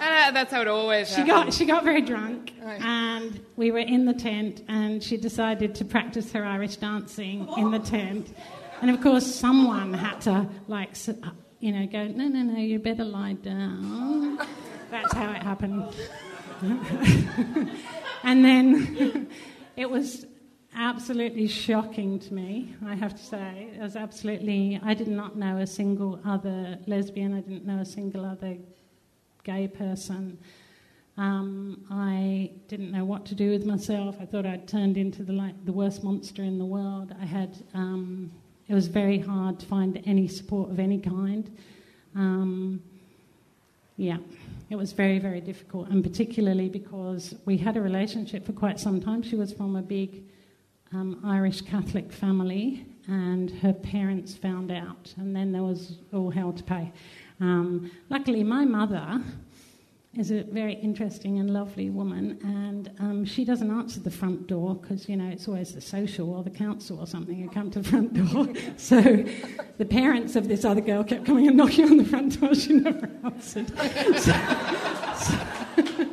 uh, 0.00 0.30
that's 0.30 0.50
how 0.50 0.62
it 0.62 0.68
always 0.68 1.08
she 1.08 1.16
happens. 1.16 1.28
got 1.28 1.52
she 1.52 1.66
got 1.66 1.84
very 1.84 2.00
drunk, 2.00 2.54
and 2.62 3.44
we 3.56 3.70
were 3.72 3.80
in 3.80 4.06
the 4.06 4.14
tent, 4.14 4.62
and 4.68 5.02
she 5.02 5.18
decided 5.18 5.74
to 5.74 5.84
practice 5.84 6.32
her 6.32 6.46
Irish 6.46 6.76
dancing 6.76 7.46
in 7.58 7.72
the 7.72 7.78
tent, 7.78 8.34
and 8.80 8.90
of 8.90 9.02
course 9.02 9.26
someone 9.26 9.92
had 9.92 10.22
to 10.22 10.48
like 10.66 10.96
you 11.60 11.72
know 11.72 11.86
go 11.88 12.06
no 12.06 12.26
no 12.26 12.40
no 12.40 12.58
you 12.58 12.78
better 12.78 13.04
lie 13.04 13.34
down. 13.34 14.38
That's 14.94 15.12
how 15.12 15.32
it 15.32 15.42
happened. 15.42 15.92
and 18.22 18.44
then 18.44 19.28
it 19.76 19.90
was 19.90 20.24
absolutely 20.72 21.48
shocking 21.48 22.20
to 22.20 22.32
me, 22.32 22.76
I 22.86 22.94
have 22.94 23.16
to 23.16 23.22
say. 23.24 23.72
It 23.74 23.80
was 23.82 23.96
absolutely, 23.96 24.78
I 24.84 24.94
did 24.94 25.08
not 25.08 25.34
know 25.34 25.56
a 25.58 25.66
single 25.66 26.20
other 26.24 26.78
lesbian, 26.86 27.34
I 27.34 27.40
didn't 27.40 27.66
know 27.66 27.80
a 27.80 27.84
single 27.84 28.24
other 28.24 28.56
gay 29.42 29.66
person. 29.66 30.38
Um, 31.18 31.84
I 31.90 32.52
didn't 32.68 32.92
know 32.92 33.04
what 33.04 33.26
to 33.26 33.34
do 33.34 33.50
with 33.50 33.66
myself. 33.66 34.18
I 34.20 34.26
thought 34.26 34.46
I'd 34.46 34.68
turned 34.68 34.96
into 34.96 35.24
the 35.24 35.32
like 35.32 35.64
the 35.64 35.72
worst 35.72 36.04
monster 36.04 36.44
in 36.44 36.56
the 36.56 36.64
world. 36.64 37.12
I 37.20 37.24
had 37.24 37.58
um, 37.74 38.30
it 38.68 38.74
was 38.74 38.86
very 38.86 39.18
hard 39.18 39.58
to 39.58 39.66
find 39.66 40.00
any 40.06 40.28
support 40.28 40.70
of 40.70 40.78
any 40.78 41.00
kind. 41.00 41.50
Um, 42.14 42.80
yeah, 43.96 44.18
it 44.70 44.76
was 44.76 44.92
very 44.92 45.18
very 45.18 45.40
difficult, 45.40 45.88
and 45.88 46.02
particularly 46.02 46.68
because 46.68 47.34
we 47.44 47.56
had 47.56 47.76
a 47.76 47.80
relationship 47.80 48.46
for 48.46 48.52
quite 48.52 48.80
some 48.80 49.00
time. 49.00 49.22
She 49.22 49.36
was 49.36 49.52
from 49.52 49.76
a 49.76 49.82
big 49.82 50.24
um, 50.92 51.20
Irish 51.24 51.60
Catholic 51.62 52.12
family, 52.12 52.86
and 53.08 53.50
her 53.50 53.72
parents 53.72 54.34
found 54.34 54.70
out, 54.70 55.14
and 55.16 55.34
then 55.34 55.52
there 55.52 55.62
was 55.62 55.98
all 56.12 56.30
hell 56.30 56.52
to 56.52 56.62
pay. 56.62 56.92
Um, 57.40 57.90
luckily, 58.10 58.44
my 58.44 58.64
mother 58.64 59.22
is 60.16 60.30
a 60.30 60.44
very 60.44 60.74
interesting 60.74 61.38
and 61.38 61.52
lovely 61.52 61.90
woman, 61.90 62.38
and 62.42 62.90
um, 63.00 63.24
she 63.24 63.44
doesn't 63.44 63.70
answer 63.70 64.00
the 64.00 64.10
front 64.10 64.46
door 64.46 64.76
because 64.76 65.08
you 65.08 65.16
know 65.16 65.28
it's 65.28 65.48
always 65.48 65.74
the 65.74 65.80
social 65.80 66.32
or 66.32 66.42
the 66.42 66.50
council 66.50 67.00
or 67.00 67.06
something 67.06 67.36
who 67.36 67.48
come 67.48 67.70
to 67.70 67.80
the 67.80 67.88
front 67.88 68.14
door. 68.14 68.48
so 68.76 69.00
the 69.78 69.84
parents 69.84 70.36
of 70.36 70.48
this 70.48 70.64
other 70.64 70.80
girl 70.80 71.02
kept 71.02 71.26
coming 71.26 71.48
and 71.48 71.56
knocking 71.56 71.84
on 71.84 71.96
the 71.96 72.04
front 72.04 72.40
door. 72.40 72.54
She 72.54 72.74
never 72.74 73.10
answered. 73.24 73.68
so, 74.18 74.32
so, 75.16 76.08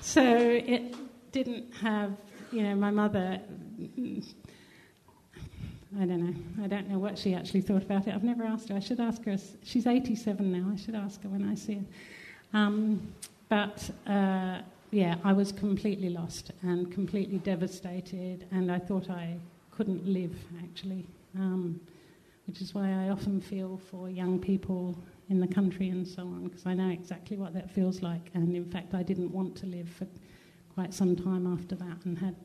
so 0.00 0.22
it 0.24 0.94
didn't 1.32 1.72
have, 1.80 2.12
you 2.52 2.62
know, 2.62 2.74
my 2.74 2.90
mother. 2.90 3.40
I 6.00 6.06
don't 6.06 6.24
know. 6.24 6.64
I 6.64 6.68
don't 6.68 6.88
know 6.88 6.98
what 6.98 7.18
she 7.18 7.34
actually 7.34 7.60
thought 7.60 7.82
about 7.82 8.06
it. 8.06 8.14
I've 8.14 8.24
never 8.24 8.44
asked 8.44 8.68
her. 8.70 8.76
I 8.76 8.80
should 8.80 9.00
ask 9.00 9.22
her. 9.24 9.36
She's 9.62 9.86
87 9.86 10.50
now. 10.50 10.70
I 10.72 10.76
should 10.76 10.94
ask 10.94 11.22
her 11.22 11.28
when 11.28 11.46
I 11.46 11.54
see 11.54 11.74
her. 11.74 11.84
Um, 12.54 13.12
but 13.52 13.90
uh, 14.06 14.62
yeah, 14.92 15.16
I 15.24 15.34
was 15.34 15.52
completely 15.52 16.08
lost 16.08 16.52
and 16.62 16.90
completely 16.90 17.36
devastated, 17.36 18.46
and 18.50 18.72
I 18.72 18.78
thought 18.78 19.10
I 19.10 19.36
couldn't 19.70 20.06
live 20.06 20.34
actually, 20.64 21.06
um, 21.36 21.78
which 22.46 22.62
is 22.62 22.74
why 22.74 22.88
I 22.88 23.10
often 23.10 23.42
feel 23.42 23.78
for 23.90 24.08
young 24.08 24.38
people 24.38 24.96
in 25.28 25.38
the 25.38 25.46
country 25.46 25.90
and 25.90 26.08
so 26.08 26.22
on, 26.22 26.44
because 26.44 26.64
I 26.64 26.72
know 26.72 26.88
exactly 26.88 27.36
what 27.36 27.52
that 27.52 27.70
feels 27.70 28.00
like. 28.00 28.30
And 28.32 28.56
in 28.56 28.64
fact, 28.64 28.94
I 28.94 29.02
didn't 29.02 29.30
want 29.30 29.54
to 29.56 29.66
live 29.66 29.90
for 29.90 30.06
quite 30.72 30.94
some 30.94 31.14
time 31.14 31.46
after 31.46 31.74
that 31.74 32.06
and 32.06 32.18
had 32.18 32.36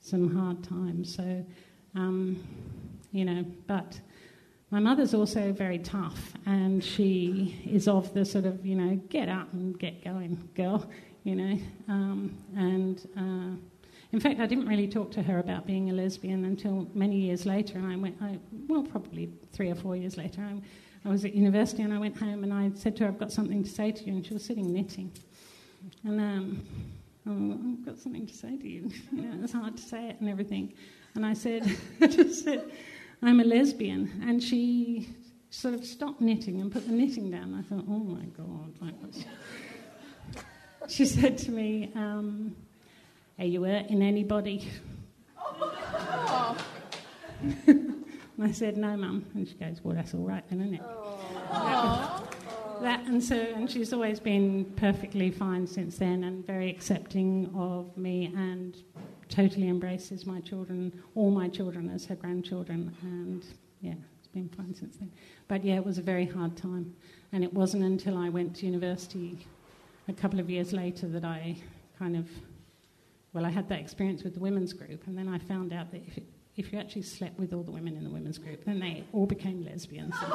some 0.00 0.32
hard 0.36 0.62
times. 0.62 1.12
So, 1.12 1.44
um, 1.96 2.40
you 3.10 3.24
know, 3.24 3.44
but 3.66 3.98
my 4.70 4.80
mother's 4.80 5.14
also 5.14 5.52
very 5.52 5.78
tough, 5.78 6.32
and 6.46 6.82
she 6.82 7.60
is 7.70 7.86
of 7.86 8.12
the 8.14 8.24
sort 8.24 8.44
of, 8.44 8.64
you 8.66 8.74
know, 8.74 8.96
get 9.08 9.28
up 9.28 9.52
and 9.52 9.78
get 9.78 10.02
going, 10.04 10.48
girl, 10.54 10.88
you 11.22 11.36
know. 11.36 11.58
Um, 11.88 12.36
and 12.56 13.08
uh, 13.16 13.56
in 14.14 14.20
fact, 14.20 14.38
I 14.38 14.46
didn't 14.46 14.66
really 14.66 14.86
talk 14.86 15.10
to 15.12 15.22
her 15.24 15.40
about 15.40 15.66
being 15.66 15.90
a 15.90 15.92
lesbian 15.92 16.44
until 16.44 16.88
many 16.94 17.16
years 17.16 17.46
later. 17.46 17.78
And 17.78 17.92
I 17.92 17.96
went, 17.96 18.16
I, 18.22 18.38
well, 18.68 18.84
probably 18.84 19.28
three 19.52 19.70
or 19.70 19.74
four 19.74 19.96
years 19.96 20.16
later. 20.16 20.40
I, 20.40 20.60
I 21.04 21.10
was 21.10 21.24
at 21.24 21.34
university 21.34 21.82
and 21.82 21.92
I 21.92 21.98
went 21.98 22.16
home 22.16 22.44
and 22.44 22.52
I 22.54 22.70
said 22.74 22.96
to 22.98 23.04
her, 23.04 23.08
I've 23.08 23.18
got 23.18 23.32
something 23.32 23.64
to 23.64 23.68
say 23.68 23.90
to 23.90 24.04
you. 24.04 24.12
And 24.12 24.24
she 24.24 24.32
was 24.32 24.44
sitting 24.44 24.72
knitting. 24.72 25.10
And 26.04 26.20
um, 26.20 26.66
oh, 27.26 27.72
I've 27.72 27.84
got 27.84 27.98
something 27.98 28.24
to 28.24 28.34
say 28.34 28.56
to 28.56 28.68
you. 28.68 28.88
you 29.12 29.22
know, 29.22 29.42
it's 29.42 29.52
hard 29.52 29.76
to 29.76 29.82
say 29.82 30.10
it 30.10 30.20
and 30.20 30.28
everything. 30.28 30.74
And 31.16 31.26
I 31.26 31.34
said, 31.34 31.76
I 32.00 32.06
just 32.06 32.44
said, 32.44 32.70
I'm 33.24 33.40
a 33.40 33.44
lesbian. 33.44 34.22
And 34.26 34.42
she 34.42 35.08
sort 35.50 35.74
of 35.74 35.84
stopped 35.84 36.20
knitting 36.20 36.60
and 36.60 36.70
put 36.70 36.86
the 36.86 36.92
knitting 36.92 37.30
down. 37.30 37.54
I 37.54 37.62
thought, 37.62 37.84
oh 37.88 37.98
my 38.00 38.24
God. 38.26 38.74
Like, 38.80 38.94
she 40.88 41.06
said 41.06 41.38
to 41.38 41.50
me, 41.50 41.90
um, 41.94 42.54
Are 43.38 43.44
you 43.46 43.62
hurting 43.64 44.02
anybody? 44.02 44.68
Oh. 45.38 46.56
and 47.66 48.04
I 48.42 48.52
said, 48.52 48.76
No, 48.76 48.96
mum. 48.96 49.24
And 49.34 49.48
she 49.48 49.54
goes, 49.54 49.80
Well, 49.82 49.94
that's 49.94 50.12
all 50.14 50.20
right 50.20 50.44
then, 50.50 50.60
isn't 50.60 50.74
it? 50.74 50.82
Oh. 50.84 52.28
That, 52.82 53.06
and 53.06 53.22
so, 53.22 53.36
and 53.36 53.70
she's 53.70 53.92
always 53.92 54.20
been 54.20 54.64
perfectly 54.76 55.30
fine 55.30 55.66
since 55.66 55.96
then 55.96 56.24
and 56.24 56.44
very 56.44 56.68
accepting 56.68 57.50
of 57.56 57.96
me 57.96 58.26
and 58.36 58.76
totally 59.28 59.68
embraces 59.68 60.26
my 60.26 60.40
children, 60.40 60.92
all 61.14 61.30
my 61.30 61.48
children, 61.48 61.90
as 61.90 62.04
her 62.06 62.14
grandchildren, 62.14 62.94
and 63.02 63.44
yeah, 63.80 63.94
it's 64.18 64.28
been 64.28 64.48
fine 64.48 64.74
since 64.74 64.96
then. 64.96 65.10
But 65.48 65.64
yeah, 65.64 65.76
it 65.76 65.84
was 65.84 65.98
a 65.98 66.02
very 66.02 66.26
hard 66.26 66.56
time, 66.56 66.94
and 67.32 67.44
it 67.44 67.52
wasn't 67.52 67.84
until 67.84 68.16
I 68.16 68.28
went 68.28 68.56
to 68.56 68.66
university 68.66 69.38
a 70.08 70.12
couple 70.12 70.40
of 70.40 70.50
years 70.50 70.72
later 70.72 71.08
that 71.08 71.24
I 71.24 71.56
kind 71.98 72.16
of, 72.16 72.28
well, 73.32 73.46
I 73.46 73.50
had 73.50 73.68
that 73.68 73.80
experience 73.80 74.22
with 74.22 74.34
the 74.34 74.40
women's 74.40 74.72
group, 74.72 75.06
and 75.06 75.16
then 75.16 75.28
I 75.28 75.38
found 75.38 75.72
out 75.72 75.90
that 75.92 76.02
if, 76.06 76.18
it, 76.18 76.26
if 76.56 76.72
you 76.72 76.78
actually 76.78 77.02
slept 77.02 77.38
with 77.38 77.52
all 77.52 77.62
the 77.62 77.72
women 77.72 77.96
in 77.96 78.04
the 78.04 78.10
women's 78.10 78.38
group, 78.38 78.64
then 78.64 78.78
they 78.80 79.04
all 79.12 79.26
became 79.26 79.64
lesbians. 79.64 80.14
so 80.20 80.30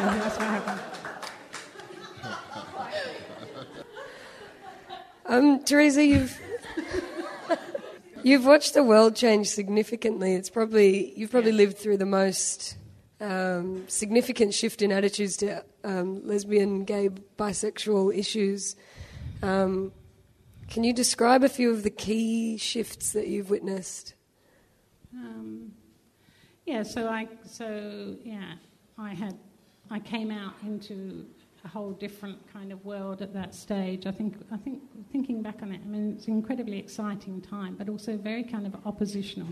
that's 0.00 0.36
what 0.36 0.46
happened. 0.46 0.97
Um, 5.28 5.62
Teresa, 5.62 6.02
you've 6.02 6.40
you've 8.22 8.46
watched 8.46 8.72
the 8.72 8.82
world 8.82 9.14
change 9.14 9.48
significantly. 9.48 10.34
It's 10.34 10.48
probably 10.48 11.12
you've 11.18 11.30
probably 11.30 11.52
lived 11.52 11.76
through 11.76 11.98
the 11.98 12.06
most 12.06 12.78
um, 13.20 13.84
significant 13.88 14.54
shift 14.54 14.80
in 14.80 14.90
attitudes 14.90 15.36
to 15.38 15.64
um, 15.84 16.26
lesbian, 16.26 16.84
gay, 16.84 17.10
bisexual 17.36 18.16
issues. 18.16 18.74
Um, 19.42 19.92
can 20.70 20.82
you 20.82 20.94
describe 20.94 21.44
a 21.44 21.48
few 21.50 21.70
of 21.72 21.82
the 21.82 21.90
key 21.90 22.56
shifts 22.56 23.12
that 23.12 23.28
you've 23.28 23.50
witnessed? 23.50 24.14
Um, 25.12 25.72
yeah, 26.64 26.82
so 26.82 27.06
I 27.06 27.28
so 27.44 28.16
yeah, 28.24 28.54
I 28.96 29.12
had 29.12 29.36
I 29.90 29.98
came 29.98 30.30
out 30.30 30.54
into 30.64 31.26
whole 31.68 31.92
different 31.92 32.38
kind 32.52 32.72
of 32.72 32.84
world 32.84 33.22
at 33.22 33.32
that 33.34 33.54
stage. 33.54 34.06
I 34.06 34.10
think, 34.12 34.34
I 34.50 34.56
think, 34.56 34.82
thinking 35.12 35.42
back 35.42 35.62
on 35.62 35.72
it, 35.72 35.80
I 35.84 35.88
mean, 35.88 36.14
it's 36.16 36.26
an 36.26 36.34
incredibly 36.34 36.78
exciting 36.78 37.40
time, 37.40 37.76
but 37.76 37.88
also 37.88 38.16
very 38.16 38.42
kind 38.42 38.66
of 38.66 38.74
oppositional, 38.84 39.48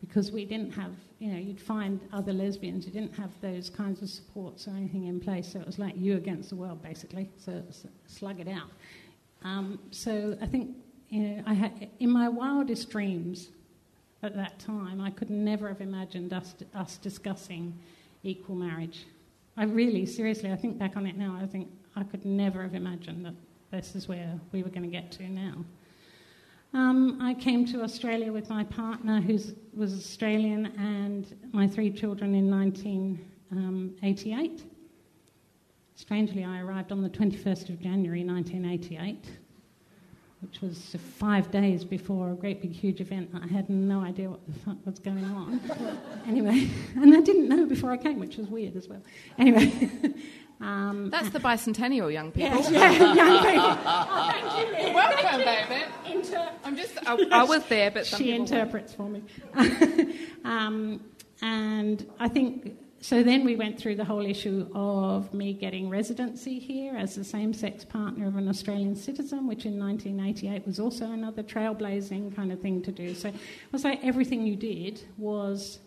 because 0.00 0.30
we 0.30 0.44
didn't 0.44 0.72
have, 0.72 0.92
you 1.18 1.32
know, 1.32 1.38
you'd 1.38 1.60
find 1.60 2.00
other 2.12 2.32
lesbians, 2.32 2.86
you 2.86 2.92
didn't 2.92 3.14
have 3.14 3.30
those 3.40 3.70
kinds 3.70 4.02
of 4.02 4.10
supports 4.10 4.68
or 4.68 4.72
anything 4.72 5.06
in 5.06 5.20
place, 5.20 5.52
so 5.52 5.60
it 5.60 5.66
was 5.66 5.78
like 5.78 5.94
you 5.96 6.16
against 6.16 6.50
the 6.50 6.56
world, 6.56 6.82
basically. 6.82 7.30
So, 7.38 7.62
slug 8.06 8.40
it 8.40 8.48
out. 8.48 8.70
Um, 9.42 9.78
so 9.90 10.36
I 10.40 10.46
think, 10.46 10.76
you 11.10 11.20
know, 11.20 11.42
I 11.46 11.54
had 11.54 11.88
in 12.00 12.10
my 12.10 12.28
wildest 12.28 12.90
dreams 12.90 13.48
at 14.22 14.34
that 14.34 14.58
time, 14.58 15.00
I 15.00 15.10
could 15.10 15.30
never 15.30 15.68
have 15.68 15.80
imagined 15.80 16.32
us 16.32 16.54
us 16.74 16.98
discussing 16.98 17.74
equal 18.22 18.56
marriage 18.56 19.06
I 19.56 19.64
really, 19.64 20.04
seriously, 20.04 20.52
I 20.52 20.56
think 20.56 20.78
back 20.78 20.96
on 20.96 21.06
it 21.06 21.16
now, 21.16 21.38
I 21.40 21.46
think 21.46 21.68
I 21.94 22.04
could 22.04 22.24
never 22.24 22.62
have 22.62 22.74
imagined 22.74 23.24
that 23.24 23.34
this 23.70 23.94
is 23.94 24.06
where 24.06 24.38
we 24.52 24.62
were 24.62 24.68
going 24.68 24.82
to 24.82 24.88
get 24.88 25.10
to 25.12 25.28
now. 25.28 25.64
Um, 26.74 27.18
I 27.22 27.32
came 27.32 27.64
to 27.66 27.82
Australia 27.82 28.32
with 28.32 28.50
my 28.50 28.64
partner, 28.64 29.20
who 29.20 29.38
was 29.74 29.94
Australian, 29.94 30.66
and 30.78 31.34
my 31.52 31.66
three 31.66 31.90
children 31.90 32.34
in 32.34 32.50
1988. 32.50 34.50
Um, 34.50 34.70
Strangely, 35.94 36.44
I 36.44 36.60
arrived 36.60 36.92
on 36.92 37.02
the 37.02 37.08
21st 37.08 37.70
of 37.70 37.80
January 37.80 38.22
1988 38.22 39.24
which 40.46 40.60
was 40.60 40.96
five 41.18 41.50
days 41.50 41.84
before 41.84 42.30
a 42.30 42.34
great 42.34 42.62
big 42.62 42.72
huge 42.72 43.00
event. 43.00 43.30
I 43.34 43.46
had 43.48 43.68
no 43.68 44.00
idea 44.00 44.30
what 44.30 44.46
the 44.46 44.52
fuck 44.60 44.76
was 44.84 44.98
going 44.98 45.24
on. 45.24 45.60
anyway, 46.26 46.68
and 46.96 47.14
I 47.14 47.20
didn't 47.20 47.48
know 47.48 47.66
before 47.66 47.90
I 47.90 47.96
came, 47.96 48.20
which 48.20 48.36
was 48.36 48.48
weird 48.48 48.76
as 48.76 48.88
well. 48.88 49.02
Anyway. 49.38 49.90
Um, 50.58 51.10
That's 51.10 51.28
the 51.28 51.38
bicentennial, 51.38 52.10
young 52.10 52.32
people. 52.32 52.58
Yes, 52.58 52.70
yeah, 52.70 53.12
young 53.12 53.44
people. 53.44 53.78
Oh, 53.84 54.32
thank 54.32 54.88
you. 54.88 54.94
Welcome, 54.94 55.40
baby. 55.44 55.84
Inter- 56.10 56.50
I'm 56.64 56.74
just, 56.78 56.96
I, 57.06 57.26
I, 57.30 57.44
was 57.44 57.62
there, 57.66 57.90
but 57.90 58.06
she 58.06 58.32
interprets 58.32 58.96
won't. 58.96 59.28
for 59.54 59.60
me. 59.60 60.18
um, 60.46 61.04
and 61.42 62.10
I 62.18 62.28
think 62.28 62.74
so 63.00 63.22
then 63.22 63.44
we 63.44 63.56
went 63.56 63.78
through 63.78 63.96
the 63.96 64.04
whole 64.04 64.24
issue 64.24 64.68
of 64.74 65.32
me 65.32 65.52
getting 65.52 65.88
residency 65.88 66.58
here 66.58 66.96
as 66.96 67.14
the 67.14 67.24
same 67.24 67.52
sex 67.52 67.84
partner 67.84 68.26
of 68.26 68.36
an 68.36 68.48
Australian 68.48 68.96
citizen, 68.96 69.46
which 69.46 69.66
in 69.66 69.78
1988 69.78 70.66
was 70.66 70.80
also 70.80 71.12
another 71.12 71.42
trailblazing 71.42 72.34
kind 72.34 72.52
of 72.52 72.60
thing 72.60 72.82
to 72.82 72.92
do. 72.92 73.14
So 73.14 73.28
it 73.28 73.34
was 73.70 73.84
like 73.84 74.02
everything 74.02 74.46
you 74.46 74.56
did 74.56 75.02
was, 75.18 75.78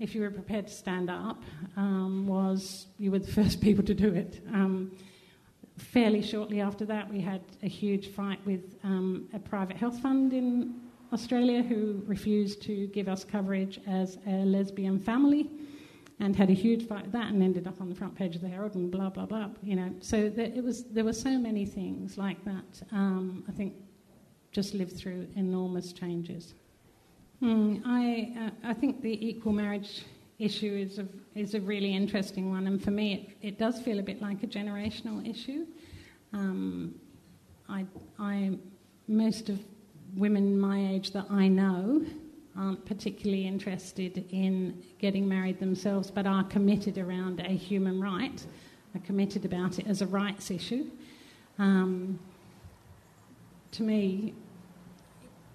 if 0.00 0.14
you 0.14 0.22
were 0.22 0.30
prepared 0.30 0.66
to 0.66 0.72
stand 0.72 1.10
up, 1.10 1.42
um, 1.76 2.26
was 2.26 2.86
you 2.98 3.12
were 3.12 3.20
the 3.20 3.32
first 3.42 3.60
people 3.60 3.84
to 3.84 3.94
do 3.94 4.12
it. 4.12 4.40
Um, 4.52 4.90
fairly 5.78 6.22
shortly 6.22 6.60
after 6.60 6.84
that, 6.86 7.10
we 7.10 7.20
had 7.20 7.40
a 7.62 7.68
huge 7.68 8.08
fight 8.08 8.44
with 8.44 8.76
um, 8.82 9.28
a 9.32 9.38
private 9.38 9.76
health 9.76 10.00
fund 10.00 10.32
in 10.32 10.74
Australia 11.12 11.62
who 11.62 12.02
refused 12.06 12.62
to 12.62 12.88
give 12.88 13.08
us 13.08 13.24
coverage 13.24 13.80
as 13.86 14.18
a 14.26 14.44
lesbian 14.44 14.98
family 14.98 15.48
and 16.20 16.36
had 16.36 16.50
a 16.50 16.54
huge 16.54 16.86
fight 16.86 17.04
with 17.04 17.12
that 17.12 17.28
and 17.28 17.42
ended 17.42 17.66
up 17.66 17.80
on 17.80 17.88
the 17.88 17.94
front 17.94 18.14
page 18.14 18.36
of 18.36 18.42
the 18.42 18.48
Herald 18.48 18.74
and 18.74 18.90
blah 18.90 19.08
blah 19.08 19.26
blah. 19.26 19.48
You 19.62 19.76
know, 19.76 19.94
so 20.00 20.28
there, 20.28 20.52
it 20.54 20.62
was 20.62 20.84
there 20.84 21.04
were 21.04 21.14
so 21.14 21.38
many 21.38 21.64
things 21.64 22.18
like 22.18 22.44
that. 22.44 22.82
Um, 22.92 23.44
I 23.48 23.52
think 23.52 23.74
just 24.52 24.74
lived 24.74 24.96
through 24.96 25.26
enormous 25.36 25.92
changes. 25.92 26.54
Mm, 27.42 27.82
I 27.86 28.32
uh, 28.38 28.50
I 28.70 28.74
think 28.74 29.00
the 29.00 29.26
equal 29.26 29.52
marriage 29.52 30.02
issue 30.38 30.74
is 30.74 30.98
a 30.98 31.06
is 31.34 31.54
a 31.54 31.60
really 31.60 31.94
interesting 31.94 32.50
one, 32.50 32.66
and 32.66 32.82
for 32.82 32.90
me 32.90 33.14
it, 33.14 33.48
it 33.48 33.58
does 33.58 33.80
feel 33.80 33.98
a 33.98 34.02
bit 34.02 34.20
like 34.20 34.42
a 34.42 34.46
generational 34.46 35.28
issue. 35.28 35.66
Um, 36.32 36.94
I 37.68 37.86
I 38.18 38.58
most 39.08 39.48
of 39.48 39.58
women 40.16 40.58
my 40.58 40.88
age 40.88 41.12
that 41.12 41.26
I 41.30 41.48
know 41.48 42.04
aren't 42.56 42.84
particularly 42.84 43.46
interested 43.46 44.24
in 44.30 44.82
getting 44.98 45.28
married 45.28 45.58
themselves, 45.60 46.10
but 46.10 46.26
are 46.26 46.44
committed 46.44 46.98
around 46.98 47.40
a 47.40 47.50
human 47.50 48.00
right, 48.00 48.44
are 48.94 49.00
committed 49.00 49.44
about 49.44 49.78
it 49.78 49.86
as 49.86 50.02
a 50.02 50.06
rights 50.06 50.50
issue. 50.50 50.86
Um, 51.58 52.18
to 53.72 53.82
me, 53.82 54.34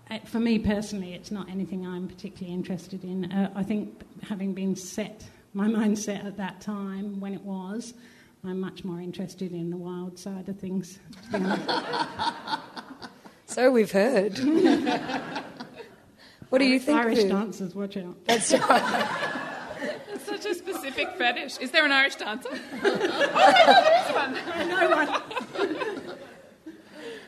uh, 0.09 0.19
for 0.19 0.39
me 0.39 0.59
personally, 0.59 1.13
it's 1.13 1.31
not 1.31 1.49
anything 1.49 1.85
I'm 1.85 2.07
particularly 2.07 2.53
interested 2.53 3.03
in. 3.03 3.31
Uh, 3.31 3.51
I 3.55 3.63
think 3.63 4.03
having 4.23 4.53
been 4.53 4.75
set, 4.75 5.23
my 5.53 5.67
mindset 5.79 6.25
at 6.25 6.37
that 6.37 6.61
time 6.61 7.19
when 7.19 7.33
it 7.33 7.41
was, 7.41 7.93
I'm 8.43 8.59
much 8.59 8.83
more 8.83 9.01
interested 9.01 9.51
in 9.51 9.71
the 9.71 9.77
wild 9.77 10.19
side 10.19 10.47
of 10.47 10.59
things. 10.59 10.99
so 13.47 13.71
we've 13.71 13.91
heard. 13.91 14.39
What 16.49 16.59
do 16.59 16.65
you 16.65 16.79
think? 16.79 16.99
Irish 16.99 17.23
dancers, 17.23 17.75
watch 17.75 17.97
out. 17.97 18.15
That's 18.25 18.51
right. 18.69 19.07
It's 20.13 20.25
such 20.25 20.45
a 20.45 20.55
specific 20.55 21.09
fetish. 21.17 21.57
Is 21.59 21.71
there 21.71 21.85
an 21.85 21.91
Irish 21.91 22.15
dancer? 22.15 22.49
oh 22.53 22.57
my 22.81 22.89
there 23.83 24.01
is 24.01 24.15
one. 24.15 24.37
I 24.53 24.63
know 24.63 24.89
one. 24.89 26.15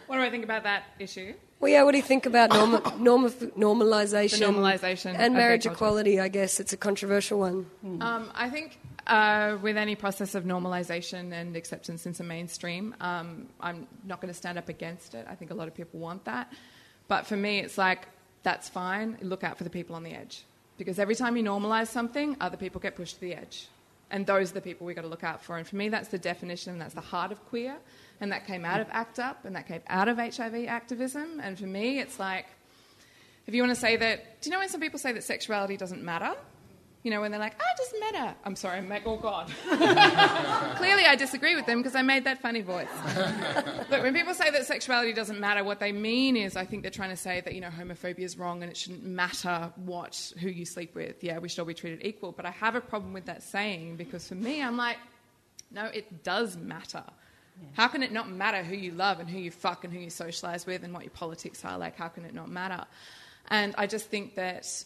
What 0.08 0.16
do 0.16 0.22
I 0.22 0.30
think 0.30 0.46
about 0.46 0.64
that 0.64 0.84
issue? 1.00 1.34
Well, 1.60 1.70
yeah. 1.72 1.84
What 1.84 1.92
do 1.92 1.98
you 1.98 2.04
think 2.04 2.26
about 2.26 2.52
norma- 2.52 2.96
norma- 2.98 3.30
normalization, 3.30 4.40
The 4.40 4.46
normalization 4.46 5.16
and 5.18 5.34
marriage 5.34 5.66
equality? 5.66 6.20
I 6.20 6.30
guess 6.30 6.60
it's 6.62 6.72
a 6.72 6.78
controversial 6.78 7.40
one. 7.40 7.66
Um, 8.00 8.32
I 8.34 8.50
think 8.50 8.80
uh, 9.08 9.58
with 9.62 9.76
any 9.76 9.96
process 9.96 10.34
of 10.36 10.46
normalization 10.46 11.34
and 11.34 11.58
acceptance 11.58 12.06
into 12.06 12.24
mainstream, 12.24 12.96
um, 13.02 13.48
I'm 13.60 13.88
not 14.06 14.22
going 14.22 14.34
to 14.34 14.38
stand 14.38 14.58
up 14.58 14.70
against 14.70 15.14
it. 15.14 15.26
I 15.30 15.36
think 15.36 15.52
a 15.52 15.56
lot 15.56 15.68
of 15.68 15.76
people 15.76 16.00
want 16.00 16.24
that. 16.26 16.54
But 17.10 17.26
for 17.28 17.36
me, 17.36 17.60
it's 17.60 17.78
like, 17.78 18.08
that's 18.48 18.70
fine. 18.70 19.18
Look 19.22 19.44
out 19.44 19.58
for 19.58 19.66
the 19.66 19.70
people 19.70 19.94
on 19.94 20.04
the 20.04 20.14
edge. 20.14 20.46
Because 20.78 21.00
every 21.00 21.16
time 21.16 21.36
you 21.36 21.44
normalize 21.44 21.88
something, 21.88 22.38
other 22.40 22.56
people 22.56 22.80
get 22.80 22.96
pushed 22.96 23.16
to 23.16 23.20
the 23.20 23.34
edge. 23.34 23.68
And 24.10 24.26
those 24.26 24.52
are 24.52 24.54
the 24.54 24.62
people 24.62 24.88
we've 24.88 24.96
got 24.96 25.02
to 25.02 25.10
look 25.10 25.26
out 25.26 25.44
for. 25.44 25.58
And 25.58 25.68
for 25.68 25.76
me, 25.76 25.90
that's 25.90 26.08
the 26.08 26.18
definition, 26.18 26.72
and 26.72 26.82
that's 26.82 26.94
the 26.94 27.02
heart 27.02 27.34
of 27.34 27.46
queer. 27.48 27.76
And 28.22 28.32
that 28.32 28.48
came 28.48 28.64
out 28.64 28.80
of 28.80 28.88
ACT 28.90 29.20
UP, 29.20 29.44
and 29.44 29.54
that 29.58 29.68
came 29.68 29.82
out 29.88 30.08
of 30.08 30.18
HIV 30.18 30.66
activism. 30.66 31.42
And 31.44 31.60
for 31.60 31.66
me, 31.66 32.00
it's 32.00 32.20
like, 32.20 32.46
if 33.48 33.54
you 33.54 33.62
want 33.62 33.76
to 33.76 33.82
say 33.82 33.98
that, 33.98 34.40
do 34.40 34.50
you 34.50 34.54
know 34.54 34.60
when 34.60 34.70
some 34.70 34.80
people 34.80 34.98
say 34.98 35.12
that 35.12 35.26
sexuality 35.26 35.76
doesn't 35.76 36.02
matter? 36.02 36.34
You 37.04 37.12
know, 37.12 37.22
when 37.22 37.32
they're 37.32 37.40
like, 37.40 37.56
oh, 37.60 37.64
it 37.64 37.78
doesn't 37.78 38.00
matter. 38.00 38.36
I'm 38.44 38.56
sorry, 38.56 38.80
I'm 38.80 38.90
like, 38.90 39.04
oh, 39.06 39.18
God. 39.18 39.50
Clearly, 39.68 41.06
I 41.06 41.16
disagree 41.18 41.56
with 41.56 41.66
them 41.66 41.78
because 41.78 41.96
I 41.96 42.02
made 42.02 42.26
that 42.26 42.42
funny 42.42 42.62
voice. 42.62 42.88
But 43.90 44.04
when 44.04 44.14
people 44.14 44.34
say 44.34 44.52
that 44.52 44.66
sexuality 44.66 45.14
doesn't 45.14 45.40
matter, 45.40 45.64
what 45.64 45.80
they 45.80 45.94
mean 45.94 46.36
is 46.36 46.58
I 46.58 46.66
think 46.66 46.82
they're 46.82 46.92
trying 46.92 47.12
to 47.12 47.16
say 47.16 47.40
that, 47.42 47.54
you 47.54 47.62
know, 47.62 47.70
homophobia 47.70 48.20
is 48.20 48.38
wrong 48.38 48.62
and 48.62 48.70
it 48.70 48.76
shouldn't 48.76 49.06
matter 49.06 49.72
what, 49.78 50.34
who 50.40 50.50
you 50.50 50.66
sleep 50.66 50.94
with. 50.94 51.24
Yeah, 51.24 51.40
we 51.40 51.48
should 51.48 51.60
all 51.60 51.66
be 51.66 51.74
treated 51.74 52.06
equal. 52.06 52.34
But 52.34 52.46
I 52.46 52.52
have 52.52 52.76
a 52.76 52.82
problem 52.82 53.14
with 53.14 53.26
that 53.26 53.44
saying 53.44 53.96
because 53.96 54.28
for 54.28 54.36
me, 54.36 54.62
I'm 54.62 54.76
like, 54.76 54.98
no, 55.72 55.86
it 55.86 56.24
does 56.24 56.58
matter. 56.58 57.04
How 57.74 57.88
can 57.88 58.04
it 58.04 58.12
not 58.12 58.30
matter 58.30 58.64
who 58.64 58.76
you 58.76 58.92
love 58.92 59.20
and 59.20 59.30
who 59.30 59.38
you 59.38 59.52
fuck 59.52 59.84
and 59.84 59.94
who 59.94 60.00
you 60.00 60.10
socialize 60.10 60.66
with 60.66 60.84
and 60.84 60.94
what 60.94 61.04
your 61.04 61.12
politics 61.12 61.64
are? 61.66 61.78
Like, 61.78 61.96
how 61.96 62.08
can 62.08 62.26
it 62.26 62.34
not 62.34 62.50
matter? 62.50 62.86
And 63.50 63.74
I 63.78 63.88
just 63.88 64.10
think 64.10 64.36
that 64.36 64.84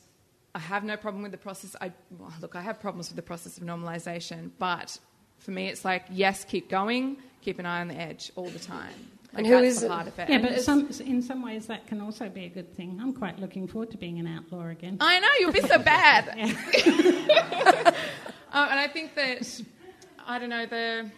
I 0.54 0.60
have 0.60 0.84
no 0.84 0.98
problem 0.98 1.24
with 1.24 1.32
the 1.32 1.38
process. 1.38 1.76
I, 1.80 1.92
well, 2.18 2.34
look, 2.42 2.56
I 2.56 2.62
have 2.62 2.80
problems 2.80 3.10
with 3.10 3.16
the 3.16 3.22
process 3.22 3.58
of 3.58 3.64
normalization, 3.64 4.52
but 4.60 4.98
for 5.40 5.52
me, 5.52 5.68
it's 5.68 5.86
like, 5.86 6.04
yes, 6.12 6.44
keep 6.44 6.70
going, 6.70 7.18
keep 7.42 7.58
an 7.60 7.66
eye 7.66 7.82
on 7.82 7.88
the 7.88 7.96
edge 7.96 8.32
all 8.36 8.50
the 8.50 8.60
time. 8.60 8.92
Like, 9.34 9.40
And 9.40 9.48
who 9.48 9.54
that's 9.62 9.68
is 9.76 9.80
the 9.80 9.86
it? 9.86 9.90
heart 9.92 10.08
of 10.08 10.20
it. 10.20 10.30
Yeah, 10.30 10.40
but 10.40 10.62
some, 10.62 10.90
in 11.06 11.22
some 11.22 11.42
ways 11.42 11.68
that 11.68 11.88
can 11.88 12.02
also 12.02 12.28
be 12.28 12.44
a 12.46 12.50
good 12.50 12.76
thing. 12.76 13.00
I'm 13.02 13.14
quite 13.14 13.40
looking 13.40 13.66
forward 13.66 13.92
to 13.92 13.98
being 13.98 14.20
an 14.20 14.28
outlaw 14.28 14.68
again. 14.68 14.98
I 15.00 15.20
know, 15.22 15.30
you'll 15.40 15.54
be 15.54 15.62
so 15.62 15.80
bad. 15.84 16.28
Um, 16.30 17.94
and 18.54 18.80
I 18.80 18.90
think 18.92 19.16
that, 19.16 19.62
I 20.28 20.38
don't 20.38 20.50
know, 20.50 20.66
the 20.66 21.10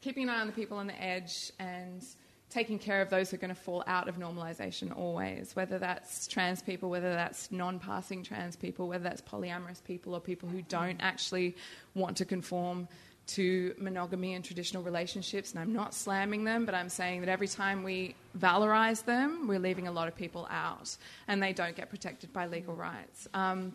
keeping 0.00 0.24
an 0.24 0.30
eye 0.30 0.40
on 0.40 0.46
the 0.46 0.52
people 0.54 0.78
on 0.78 0.86
the 0.86 1.00
edge 1.00 1.52
and 1.58 2.02
taking 2.52 2.78
care 2.78 3.00
of 3.00 3.08
those 3.08 3.30
who 3.30 3.36
are 3.36 3.38
going 3.38 3.54
to 3.54 3.60
fall 3.60 3.82
out 3.86 4.08
of 4.08 4.18
normalization 4.18 4.94
always, 4.96 5.56
whether 5.56 5.78
that's 5.78 6.26
trans 6.26 6.60
people, 6.60 6.90
whether 6.90 7.12
that's 7.12 7.50
non 7.50 7.78
passing 7.78 8.22
trans 8.22 8.56
people, 8.56 8.88
whether 8.88 9.04
that's 9.04 9.22
polyamorous 9.22 9.82
people 9.82 10.14
or 10.14 10.20
people 10.20 10.48
who 10.48 10.60
don't 10.62 11.00
actually 11.00 11.56
want 11.94 12.16
to 12.18 12.24
conform 12.24 12.86
to 13.26 13.74
monogamy 13.78 14.34
and 14.34 14.44
traditional 14.44 14.82
relationships. 14.82 15.52
And 15.52 15.60
I'm 15.60 15.72
not 15.72 15.94
slamming 15.94 16.44
them, 16.44 16.66
but 16.66 16.74
I'm 16.74 16.88
saying 16.88 17.20
that 17.20 17.30
every 17.30 17.48
time 17.48 17.82
we 17.82 18.14
valorize 18.38 19.04
them, 19.04 19.46
we're 19.46 19.60
leaving 19.60 19.88
a 19.88 19.92
lot 19.92 20.08
of 20.08 20.14
people 20.14 20.46
out 20.50 20.94
and 21.28 21.42
they 21.42 21.52
don't 21.52 21.74
get 21.74 21.88
protected 21.88 22.32
by 22.32 22.46
legal 22.46 22.74
rights. 22.74 23.28
Um, 23.32 23.74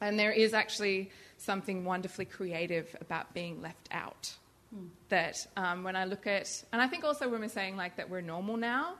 and 0.00 0.18
there 0.18 0.32
is 0.32 0.54
actually 0.54 1.10
something 1.36 1.84
wonderfully 1.84 2.24
creative 2.24 2.94
about 3.00 3.34
being 3.34 3.60
left 3.60 3.88
out. 3.90 4.36
That 5.08 5.46
um, 5.56 5.84
when 5.84 5.94
I 5.94 6.04
look 6.04 6.26
at, 6.26 6.64
and 6.72 6.82
I 6.82 6.88
think 6.88 7.04
also 7.04 7.28
when 7.28 7.40
we're 7.40 7.48
saying 7.48 7.76
like 7.76 7.96
that 7.96 8.10
we're 8.10 8.20
normal 8.20 8.56
now, 8.56 8.94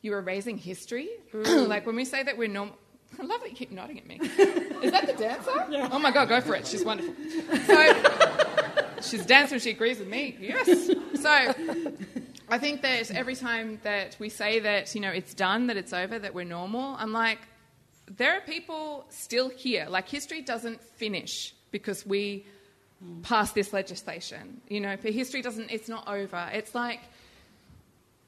you 0.00 0.12
are 0.14 0.18
erasing 0.18 0.58
history. 0.58 1.08
like 1.32 1.86
when 1.86 1.96
we 1.96 2.04
say 2.04 2.22
that 2.22 2.38
we're 2.38 2.48
normal, 2.48 2.76
I 3.20 3.24
love 3.24 3.40
that 3.40 3.50
you 3.50 3.56
keep 3.56 3.70
nodding 3.70 3.98
at 3.98 4.06
me. 4.06 4.16
Is 4.82 4.92
that 4.92 5.06
the 5.06 5.14
dancer? 5.14 5.50
Oh 5.92 5.98
my 5.98 6.10
god, 6.10 6.28
go 6.28 6.40
for 6.40 6.54
it. 6.54 6.66
She's 6.66 6.84
wonderful. 6.84 7.14
So 7.66 9.02
she's 9.02 9.26
dancing. 9.26 9.58
She 9.58 9.70
agrees 9.70 9.98
with 9.98 10.08
me. 10.08 10.36
Yes. 10.40 10.86
So 11.20 11.54
I 12.48 12.58
think 12.58 12.82
that 12.82 13.10
every 13.10 13.36
time 13.36 13.80
that 13.82 14.16
we 14.18 14.28
say 14.28 14.60
that 14.60 14.94
you 14.94 15.00
know 15.00 15.10
it's 15.10 15.34
done, 15.34 15.66
that 15.68 15.76
it's 15.76 15.92
over, 15.92 16.18
that 16.18 16.34
we're 16.34 16.44
normal, 16.44 16.96
I'm 16.98 17.12
like, 17.12 17.38
there 18.06 18.36
are 18.36 18.40
people 18.40 19.06
still 19.10 19.48
here. 19.48 19.86
Like 19.88 20.08
history 20.08 20.42
doesn't 20.42 20.82
finish 20.82 21.54
because 21.70 22.06
we 22.06 22.46
pass 23.22 23.52
this 23.52 23.72
legislation. 23.72 24.60
You 24.68 24.80
know, 24.80 24.96
for 24.96 25.08
history 25.08 25.42
doesn't. 25.42 25.70
It's 25.70 25.88
not 25.88 26.08
over. 26.08 26.50
It's 26.52 26.74
like 26.74 27.00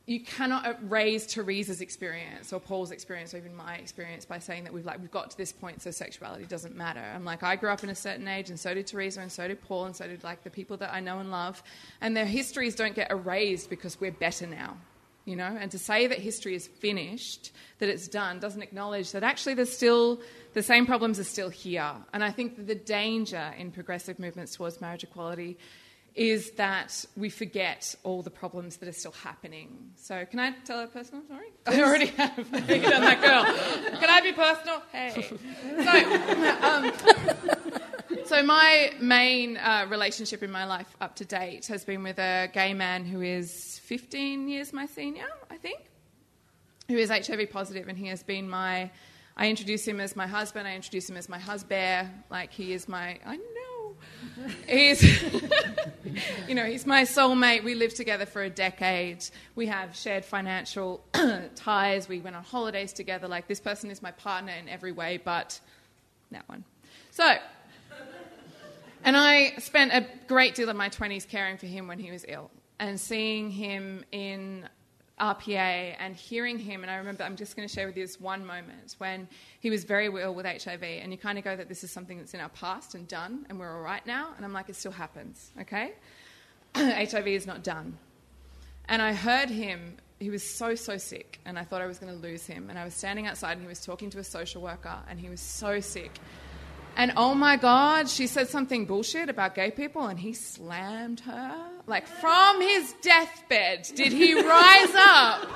you 0.07 0.21
cannot 0.21 0.67
uh, 0.67 0.75
raise 0.83 1.27
Teresa's 1.27 1.81
experience 1.81 2.53
or 2.53 2.61
Paul's 2.61 2.91
experience 2.91 3.33
or 3.33 3.39
even 3.39 3.57
my 3.57 3.77
experience 3.77 4.27
by 4.27 4.39
saying 4.39 4.65
that 4.65 4.73
we've 4.73 4.85
like 4.85 5.01
we've 5.01 5.11
got 5.11 5.31
to 5.31 5.37
this 5.37 5.53
point, 5.53 5.81
so 5.81 5.91
sexuality 5.91 6.45
doesn't 6.45 6.77
matter. 6.77 7.03
I'm 7.15 7.25
like 7.25 7.43
I 7.43 7.57
grew 7.57 7.71
up 7.71 7.83
in 7.83 7.91
a 7.91 7.95
certain 7.95 8.29
age, 8.29 8.51
and 8.51 8.61
so 8.61 8.75
did 8.75 8.87
Teresa, 8.87 9.21
and 9.21 9.33
so 9.33 9.49
did 9.49 9.63
Paul, 9.63 9.87
and 9.87 9.97
so 9.97 10.07
did 10.07 10.23
like 10.23 10.45
the 10.45 10.51
people 10.51 10.77
that 10.79 10.93
I 10.93 11.01
know 11.01 11.21
and 11.21 11.31
love, 11.31 11.63
and 12.01 12.17
their 12.17 12.27
histories 12.27 12.75
don't 12.75 12.95
get 12.95 13.11
erased 13.11 13.71
because 13.71 13.99
we're 14.01 14.13
better 14.13 14.47
now. 14.47 14.77
You 15.25 15.37
know, 15.37 15.57
and 15.59 15.71
to 15.71 15.79
say 15.79 16.07
that 16.07 16.19
history 16.19 16.55
is 16.55 16.67
finished, 16.67 17.51
that 17.79 17.89
it's 17.89 18.09
done, 18.09 18.41
doesn't 18.41 18.61
acknowledge 18.61 19.13
that 19.13 19.23
actually 19.23 19.55
there's 19.55 19.75
still 19.75 20.21
the 20.53 20.63
same 20.63 20.87
problems 20.87 21.19
are 21.19 21.25
still 21.25 21.49
here. 21.49 21.95
And 22.13 22.23
I 22.23 22.31
think 22.31 22.57
that 22.57 22.67
the 22.67 22.75
danger 22.75 23.55
in 23.59 23.71
progressive 23.71 24.19
movements 24.19 24.55
towards 24.55 24.81
marriage 24.83 25.03
equality 25.03 25.57
is 26.15 26.53
that 26.53 27.05
we 27.17 27.29
forget 27.29 27.95
all 28.05 28.23
the 28.23 28.31
problems 28.31 28.77
that 28.77 28.89
are 28.89 28.93
still 28.93 29.13
happening. 29.13 29.91
So, 29.97 30.25
can 30.25 30.39
I 30.39 30.53
tell 30.65 30.81
a 30.81 30.87
personal 30.87 31.25
story? 31.25 31.47
I 31.67 31.83
already 31.83 32.07
have. 32.07 32.37
Done 32.53 32.69
that, 32.69 33.21
girl. 33.21 33.99
Can 33.99 34.11
I 34.11 34.21
be 34.21 34.33
personal? 34.33 34.83
Hey. 34.93 35.27
So, 35.83 37.73
um, 37.73 37.81
so 38.25 38.43
my 38.43 38.93
main 39.01 39.57
uh, 39.57 39.87
relationship 39.89 40.43
in 40.43 40.51
my 40.51 40.65
life 40.65 40.97
up 41.01 41.17
to 41.17 41.25
date 41.25 41.67
has 41.67 41.85
been 41.85 42.03
with 42.03 42.19
a 42.19 42.49
gay 42.53 42.73
man 42.73 43.05
who 43.05 43.21
is 43.21 43.81
15 43.85 44.49
years 44.49 44.73
my 44.73 44.87
senior, 44.87 45.29
I 45.51 45.57
think, 45.57 45.81
who 46.89 46.97
is 46.97 47.11
HIV 47.11 47.51
positive, 47.51 47.89
and 47.89 47.99
he 47.99 48.07
has 48.09 48.23
been 48.23 48.49
my. 48.49 48.91
I 49.37 49.51
introduce 49.51 49.87
him 49.87 50.01
as 50.01 50.15
my 50.15 50.27
husband. 50.27 50.69
I 50.69 50.75
introduce 50.75 51.11
him 51.11 51.17
as 51.17 51.29
my 51.29 51.39
husband. 51.39 52.09
Like 52.31 52.53
he 52.53 52.73
is 52.73 52.89
my. 52.89 53.19
I 53.27 53.37
know. 53.37 53.95
He's, 54.67 55.23
you 56.49 56.55
know, 56.55 56.65
he's 56.65 56.87
my 56.87 57.03
soulmate. 57.03 57.65
We 57.65 57.75
lived 57.75 57.97
together 57.97 58.27
for 58.27 58.43
a 58.43 58.51
decade. 58.51 59.25
We 59.55 59.67
have 59.67 59.95
shared 59.95 60.25
financial 60.25 61.05
ties. 61.57 62.09
We 62.09 62.21
went 62.21 62.37
on 62.37 62.45
holidays 62.45 62.93
together. 62.93 63.29
Like 63.29 63.49
this 63.49 63.61
person 63.61 63.91
is 63.91 64.03
my 64.03 64.13
partner 64.13 64.53
in 64.53 64.69
every 64.69 64.93
way, 64.93 65.21
but 65.23 65.59
that 66.31 66.49
one. 66.49 66.65
So, 67.11 67.37
and 69.05 69.17
I 69.17 69.55
spent 69.59 69.93
a 69.93 70.07
great 70.27 70.55
deal 70.55 70.69
of 70.69 70.77
my 70.77 70.89
20s 70.89 71.29
caring 71.29 71.57
for 71.57 71.67
him 71.67 71.87
when 71.87 71.99
he 71.99 72.11
was 72.11 72.25
ill 72.27 72.51
and 72.81 72.99
seeing 72.99 73.51
him 73.51 74.05
in 74.11 74.69
RPA 75.21 75.95
and 75.99 76.17
hearing 76.17 76.59
him, 76.59 76.83
and 76.83 76.91
I 76.91 76.97
remember 76.97 77.23
I'm 77.23 77.37
just 77.37 77.55
going 77.57 77.69
to 77.69 77.73
share 77.73 77.87
with 77.87 77.97
you 77.97 78.05
this 78.05 78.21
one 78.21 78.45
moment 78.45 78.97
when 78.99 79.29
he 79.61 79.71
was 79.71 79.85
very 79.85 80.07
ill 80.07 80.35
with 80.35 80.45
HIV, 80.45 80.83
and 80.83 81.13
you 81.13 81.19
kind 81.19 81.39
of 81.39 81.45
go 81.45 81.55
that 81.55 81.69
this 81.69 81.85
is 81.85 81.93
something 81.93 82.19
that's 82.19 82.35
in 82.35 82.41
our 82.41 82.49
past 82.49 82.95
and 82.95 83.07
done, 83.07 83.47
and 83.49 83.59
we're 83.59 83.73
all 83.73 83.83
right 83.83 84.05
now, 84.07 84.33
and 84.37 84.45
I'm 84.45 84.53
like, 84.53 84.69
it 84.69 84.77
still 84.77 84.93
happens, 84.93 85.53
okay? 85.61 85.93
HIV 86.75 87.29
is 87.29 87.47
not 87.47 87.63
done. 87.63 87.97
And 88.87 89.01
I 89.01 89.13
heard 89.13 89.51
him, 89.51 89.97
he 90.19 90.31
was 90.31 90.43
so, 90.43 90.75
so 90.75 90.99
sick, 90.99 91.39
and 91.45 91.59
I 91.59 91.63
thought 91.63 91.81
I 91.81 91.87
was 91.87 91.99
going 91.99 92.13
to 92.13 92.19
lose 92.19 92.45
him, 92.45 92.69
and 92.69 92.79
I 92.79 92.85
was 92.85 92.95
standing 92.95 93.29
outside, 93.29 93.53
and 93.53 93.63
he 93.63 93.69
was 93.69 93.81
talking 93.81 94.11
to 94.11 94.19
a 94.19 94.25
social 94.25 94.63
worker, 94.63 94.99
and 95.09 95.21
he 95.21 95.29
was 95.29 95.41
so 95.41 95.79
sick. 95.79 96.11
And 96.97 97.13
oh 97.17 97.35
my 97.35 97.57
God, 97.57 98.09
she 98.09 98.27
said 98.27 98.49
something 98.49 98.85
bullshit 98.87 99.29
about 99.29 99.55
gay 99.55 99.71
people, 99.71 100.07
and 100.07 100.19
he 100.19 100.33
slammed 100.33 101.21
her. 101.21 101.67
Like 101.87 102.07
from 102.07 102.61
his 102.61 102.95
deathbed, 103.03 103.89
did 103.95 104.13
he 104.13 104.35
rise 104.49 104.95
up 104.95 105.49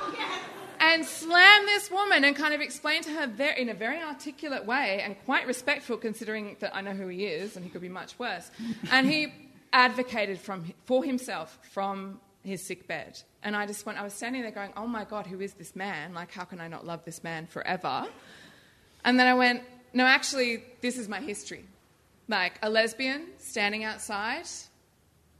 and 0.79 1.05
slam 1.05 1.65
this 1.65 1.91
woman 1.91 2.23
and 2.23 2.35
kind 2.35 2.53
of 2.53 2.61
explain 2.61 3.01
to 3.03 3.11
her 3.11 3.27
there 3.27 3.53
in 3.53 3.69
a 3.69 3.73
very 3.73 4.01
articulate 4.01 4.65
way 4.65 5.01
and 5.03 5.15
quite 5.25 5.47
respectful, 5.47 5.97
considering 5.97 6.55
that 6.59 6.75
I 6.75 6.81
know 6.81 6.93
who 6.93 7.07
he 7.07 7.25
is 7.25 7.55
and 7.55 7.63
he 7.63 7.71
could 7.71 7.81
be 7.81 7.89
much 7.89 8.17
worse. 8.19 8.49
And 8.91 9.07
he 9.09 9.33
advocated 9.73 10.39
from, 10.39 10.73
for 10.85 11.03
himself 11.03 11.57
from 11.71 12.19
his 12.43 12.65
sick 12.65 12.87
bed. 12.87 13.21
And 13.43 13.55
I 13.55 13.65
just 13.65 13.85
went, 13.85 13.99
I 13.99 14.03
was 14.03 14.13
standing 14.13 14.41
there 14.41 14.51
going, 14.51 14.73
oh 14.75 14.87
my 14.87 15.05
God, 15.05 15.27
who 15.27 15.39
is 15.41 15.53
this 15.53 15.75
man? 15.75 16.13
Like, 16.13 16.31
how 16.31 16.43
can 16.43 16.59
I 16.59 16.67
not 16.67 16.85
love 16.85 17.03
this 17.05 17.23
man 17.23 17.47
forever? 17.47 18.07
And 19.03 19.19
then 19.19 19.27
I 19.27 19.33
went, 19.33 19.63
no, 19.93 20.05
actually, 20.05 20.63
this 20.81 20.97
is 20.97 21.07
my 21.07 21.19
history. 21.19 21.65
Like 22.27 22.59
a 22.61 22.69
lesbian 22.69 23.27
standing 23.37 23.83
outside 23.83 24.45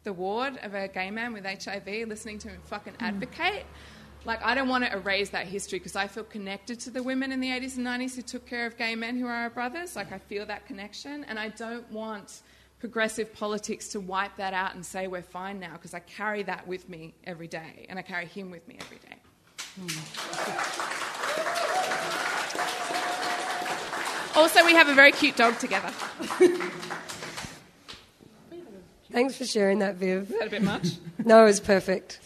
the 0.04 0.14
ward 0.14 0.58
of 0.64 0.74
a 0.74 0.88
gay 0.88 1.12
man 1.12 1.34
with 1.34 1.46
HIV, 1.46 2.08
listening 2.08 2.40
to 2.40 2.50
him 2.50 2.62
fucking 2.66 2.94
hmm. 2.94 3.04
advocate. 3.04 3.66
Like, 4.26 4.44
I 4.44 4.54
don't 4.54 4.68
want 4.68 4.84
to 4.84 4.92
erase 4.92 5.30
that 5.30 5.48
history 5.48 5.80
because 5.80 5.96
I 5.96 6.08
feel 6.08 6.26
connected 6.26 6.80
to 6.82 6.90
the 6.90 7.02
women 7.02 7.32
in 7.32 7.40
the 7.40 7.48
80s 7.48 7.78
and 7.78 7.88
90s 7.88 8.16
who 8.16 8.22
took 8.22 8.46
care 8.46 8.66
of 8.66 8.76
gay 8.76 8.94
men 8.96 9.18
who 9.18 9.26
are 9.26 9.34
our 9.34 9.50
brothers. 9.50 9.96
Like, 9.96 10.12
I 10.12 10.18
feel 10.18 10.46
that 10.46 10.66
connection. 10.66 11.24
And 11.24 11.40
I 11.40 11.50
don't 11.50 11.90
want 11.90 12.42
progressive 12.80 13.34
politics 13.34 13.90
to 13.90 14.00
wipe 14.00 14.36
that 14.38 14.54
out 14.54 14.76
and 14.76 14.86
say 14.86 15.08
we're 15.08 15.22
fine 15.22 15.60
now 15.60 15.74
because 15.74 15.94
I 15.94 16.00
carry 16.00 16.44
that 16.44 16.68
with 16.68 16.90
me 16.90 17.14
every 17.26 17.48
day 17.48 17.86
and 17.90 17.98
I 18.00 18.02
carry 18.02 18.26
him 18.26 18.52
with 18.52 18.68
me 18.68 18.78
every 18.82 18.98
day. 18.98 19.16
Mm. 19.80 20.19
Also, 24.40 24.66
we 24.66 24.72
have 24.72 24.88
a 24.88 24.94
very 24.94 25.12
cute 25.12 25.36
dog 25.36 25.60
together. 25.60 25.90
Thanks 29.12 29.36
for 29.36 29.44
sharing 29.44 29.80
that, 29.80 29.96
Viv. 29.96 30.32
Is 30.32 30.40
that 30.40 30.48
a 30.48 30.50
bit 30.50 30.62
much? 30.62 30.88
no, 31.26 31.42
it 31.42 31.48
was 31.48 31.60
perfect. 31.60 32.22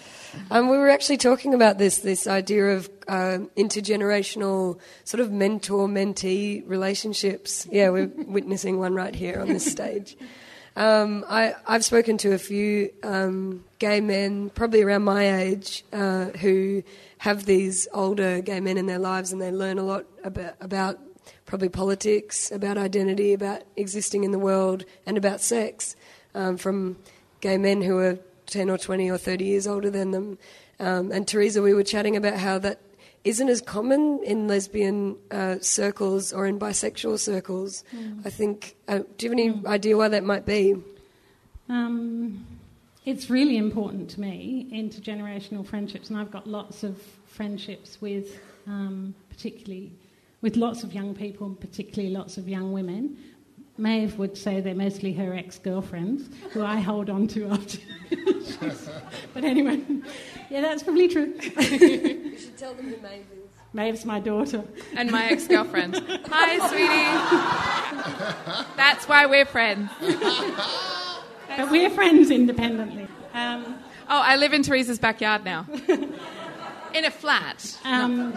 Um, 0.51 0.69
we 0.69 0.77
were 0.77 0.89
actually 0.89 1.17
talking 1.17 1.55
about 1.55 1.79
this 1.79 1.97
this 1.99 2.27
idea 2.27 2.75
of 2.75 2.87
uh, 3.07 3.39
intergenerational 3.57 4.79
sort 5.05 5.21
of 5.21 5.31
mentor 5.31 5.87
mentee 5.87 6.61
relationships. 6.67 7.67
Yeah, 7.71 7.89
we're 7.89 8.11
witnessing 8.27 8.77
one 8.77 8.93
right 8.93 9.15
here 9.15 9.39
on 9.41 9.47
this 9.47 9.65
stage. 9.65 10.15
Um, 10.75 11.25
I, 11.27 11.55
have 11.65 11.83
spoken 11.83 12.19
to 12.19 12.33
a 12.33 12.37
few 12.37 12.91
um, 13.01 13.63
gay 13.79 14.01
men, 14.01 14.51
probably 14.51 14.83
around 14.83 15.03
my 15.03 15.41
age, 15.41 15.83
uh, 15.91 16.25
who 16.25 16.83
have 17.17 17.45
these 17.45 17.87
older 17.91 18.39
gay 18.41 18.59
men 18.59 18.77
in 18.77 18.85
their 18.85 18.99
lives, 18.99 19.31
and 19.31 19.41
they 19.41 19.51
learn 19.51 19.79
a 19.79 19.83
lot 19.83 20.05
about, 20.23 20.55
about 20.61 20.99
probably 21.45 21.69
politics, 21.69 22.51
about 22.51 22.77
identity, 22.77 23.33
about 23.33 23.63
existing 23.75 24.23
in 24.23 24.31
the 24.31 24.39
world, 24.39 24.85
and 25.05 25.17
about 25.17 25.41
sex 25.41 25.95
um, 26.35 26.57
from 26.57 26.97
gay 27.41 27.57
men 27.57 27.81
who 27.81 27.97
are 27.99 28.17
10 28.47 28.69
or 28.69 28.77
20 28.77 29.09
or 29.09 29.17
30 29.17 29.45
years 29.45 29.67
older 29.67 29.89
than 29.89 30.11
them. 30.11 30.37
Um, 30.79 31.11
and 31.11 31.27
Teresa, 31.27 31.61
we 31.61 31.73
were 31.73 31.83
chatting 31.83 32.15
about 32.15 32.37
how 32.37 32.59
that 32.59 32.79
isn't 33.23 33.49
as 33.49 33.61
common 33.61 34.21
in 34.23 34.47
lesbian 34.47 35.17
uh, 35.31 35.55
circles 35.61 36.33
or 36.33 36.45
in 36.45 36.59
bisexual 36.59 37.19
circles. 37.19 37.83
Mm. 37.95 38.25
I 38.25 38.29
think. 38.29 38.75
Uh, 38.87 38.99
do 39.17 39.25
you 39.25 39.29
have 39.29 39.39
any 39.39 39.49
mm. 39.51 39.65
idea 39.65 39.97
why 39.97 40.09
that 40.09 40.23
might 40.23 40.45
be? 40.45 40.75
Um, 41.69 42.45
it's 43.05 43.29
really 43.29 43.57
important 43.57 44.09
to 44.11 44.21
me 44.21 44.67
intergenerational 44.73 45.65
friendships, 45.65 46.09
and 46.09 46.17
I've 46.19 46.31
got 46.31 46.47
lots 46.47 46.83
of 46.83 47.01
friendships 47.27 48.01
with, 48.01 48.39
um, 48.67 49.15
particularly 49.29 49.91
with 50.43 50.57
lots 50.57 50.83
of 50.83 50.93
young 50.93 51.15
people, 51.15 51.47
and 51.47 51.59
particularly 51.59 52.13
lots 52.13 52.37
of 52.37 52.47
young 52.47 52.71
women. 52.71 53.17
Maeve 53.77 54.19
would 54.19 54.37
say 54.37 54.61
they're 54.61 54.75
mostly 54.75 55.13
her 55.13 55.33
ex 55.33 55.57
girlfriends, 55.57 56.29
who 56.51 56.63
I 56.63 56.79
hold 56.79 57.09
on 57.09 57.27
to 57.29 57.47
after. 57.47 57.79
but 59.33 59.43
anyway, 59.43 59.81
yeah, 60.51 60.61
that's 60.61 60.83
probably 60.83 61.07
true. 61.07 61.33
you 61.41 62.37
should 62.37 62.55
tell 62.55 62.75
them 62.75 62.85
who 62.85 62.97
Maeve 62.97 63.25
is. 63.33 63.49
Maeve's 63.73 64.05
my 64.05 64.19
daughter. 64.19 64.63
And 64.95 65.09
my 65.09 65.25
ex 65.25 65.47
girlfriend. 65.47 65.95
Hi, 66.29 66.59
sweetie. 66.69 67.07
That's 68.77 69.07
why 69.07 69.25
we're 69.25 69.45
friends. 69.45 69.89
but 69.99 71.71
we're 71.71 71.89
friends 71.89 72.29
independently. 72.29 73.07
Um, 73.33 73.79
oh, 74.07 74.21
I 74.21 74.35
live 74.35 74.53
in 74.53 74.61
Teresa's 74.61 74.99
backyard 74.99 75.43
now. 75.43 75.65
in 76.93 77.05
a 77.05 77.11
flat. 77.11 77.79
Um, 77.83 78.33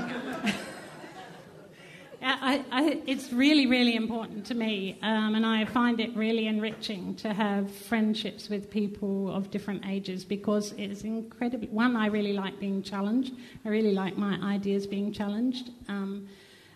I, 2.26 2.64
I, 2.72 3.02
it's 3.06 3.32
really, 3.32 3.66
really 3.66 3.94
important 3.94 4.44
to 4.46 4.54
me, 4.54 4.98
um, 5.02 5.36
and 5.36 5.46
I 5.46 5.64
find 5.64 6.00
it 6.00 6.14
really 6.16 6.46
enriching 6.48 7.14
to 7.16 7.32
have 7.32 7.70
friendships 7.70 8.48
with 8.48 8.68
people 8.68 9.30
of 9.30 9.50
different 9.50 9.86
ages 9.86 10.24
because 10.24 10.72
it's 10.76 11.02
incredibly. 11.02 11.68
One, 11.68 11.94
I 11.94 12.06
really 12.06 12.32
like 12.32 12.58
being 12.58 12.82
challenged. 12.82 13.34
I 13.64 13.68
really 13.68 13.92
like 13.92 14.16
my 14.16 14.38
ideas 14.42 14.86
being 14.86 15.12
challenged, 15.12 15.70
um, 15.88 16.26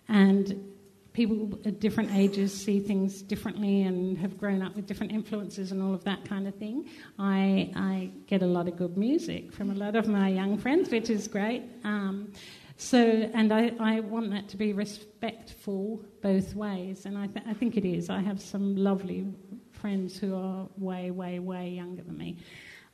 and 0.08 0.72
people 1.12 1.58
at 1.64 1.80
different 1.80 2.14
ages 2.14 2.54
see 2.54 2.78
things 2.78 3.20
differently 3.20 3.82
and 3.82 4.16
have 4.18 4.38
grown 4.38 4.62
up 4.62 4.76
with 4.76 4.86
different 4.86 5.12
influences 5.12 5.72
and 5.72 5.82
all 5.82 5.92
of 5.92 6.04
that 6.04 6.24
kind 6.24 6.46
of 6.46 6.54
thing. 6.54 6.88
I, 7.18 7.72
I 7.74 8.10
get 8.28 8.42
a 8.42 8.46
lot 8.46 8.68
of 8.68 8.76
good 8.76 8.96
music 8.96 9.52
from 9.52 9.70
a 9.70 9.74
lot 9.74 9.96
of 9.96 10.06
my 10.06 10.28
young 10.28 10.56
friends, 10.56 10.90
which 10.90 11.10
is 11.10 11.26
great. 11.26 11.64
Um, 11.82 12.32
so, 12.80 12.98
and 12.98 13.52
I, 13.52 13.72
I 13.78 14.00
want 14.00 14.30
that 14.30 14.48
to 14.48 14.56
be 14.56 14.72
respectful 14.72 16.02
both 16.22 16.54
ways, 16.54 17.04
and 17.04 17.18
I, 17.18 17.26
th- 17.26 17.44
I 17.46 17.52
think 17.52 17.76
it 17.76 17.84
is. 17.84 18.08
I 18.08 18.20
have 18.20 18.40
some 18.40 18.74
lovely 18.74 19.26
friends 19.70 20.16
who 20.16 20.34
are 20.34 20.66
way, 20.78 21.10
way, 21.10 21.40
way 21.40 21.68
younger 21.68 22.00
than 22.00 22.16
me. 22.16 22.38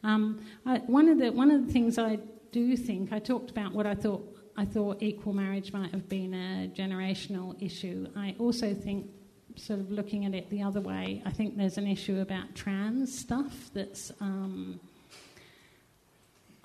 Um, 0.03 0.45
I, 0.67 0.79
one 0.79 1.09
of 1.09 1.19
the 1.19 1.31
one 1.31 1.53
of 1.53 1.65
the 1.65 1.73
things 1.73 1.99
I 1.99 2.19
do 2.51 2.77
think 2.77 3.13
I 3.13 3.21
talked 3.21 3.53
about 3.53 3.75
what 3.75 3.87
I 3.87 3.95
thought 3.95 4.27
I 4.57 4.65
thought 4.65 5.05
equal 5.05 5.33
marriage 5.33 5.73
might 5.73 5.93
have 5.93 6.09
been 6.09 6.35
a 6.35 6.69
generational 6.69 7.55
issue. 7.63 8.09
I 8.17 8.35
also 8.41 8.75
think, 8.75 9.07
sort 9.55 9.79
of 9.79 9.93
looking 9.93 10.25
at 10.25 10.35
it 10.35 10.51
the 10.51 10.63
other 10.63 10.81
way, 10.81 11.23
I 11.25 11.31
think 11.31 11.57
there's 11.57 11.79
an 11.79 11.87
issue 11.87 12.19
about 12.19 12.57
trans 12.57 13.17
stuff 13.17 13.71
that's. 13.73 14.11
Um, 14.21 14.81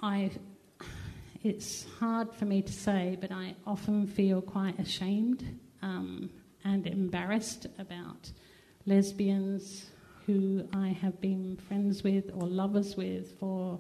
I 0.02 0.32
it's 1.44 1.86
hard 2.00 2.34
for 2.34 2.46
me 2.46 2.62
to 2.62 2.72
say, 2.72 3.18
but 3.20 3.32
I 3.32 3.56
often 3.66 4.08
feel 4.08 4.42
quite 4.42 4.80
ashamed 4.80 5.60
um, 5.82 6.30
and 6.64 6.86
embarrassed 6.86 7.68
about 7.80 8.32
lesbians 8.86 9.88
who 10.26 10.68
I 10.74 10.90
have 10.90 11.20
been 11.20 11.58
friends 11.68 12.04
with 12.04 12.30
or 12.34 12.48
lovers 12.48 12.96
with 12.96 13.40
for, 13.40 13.80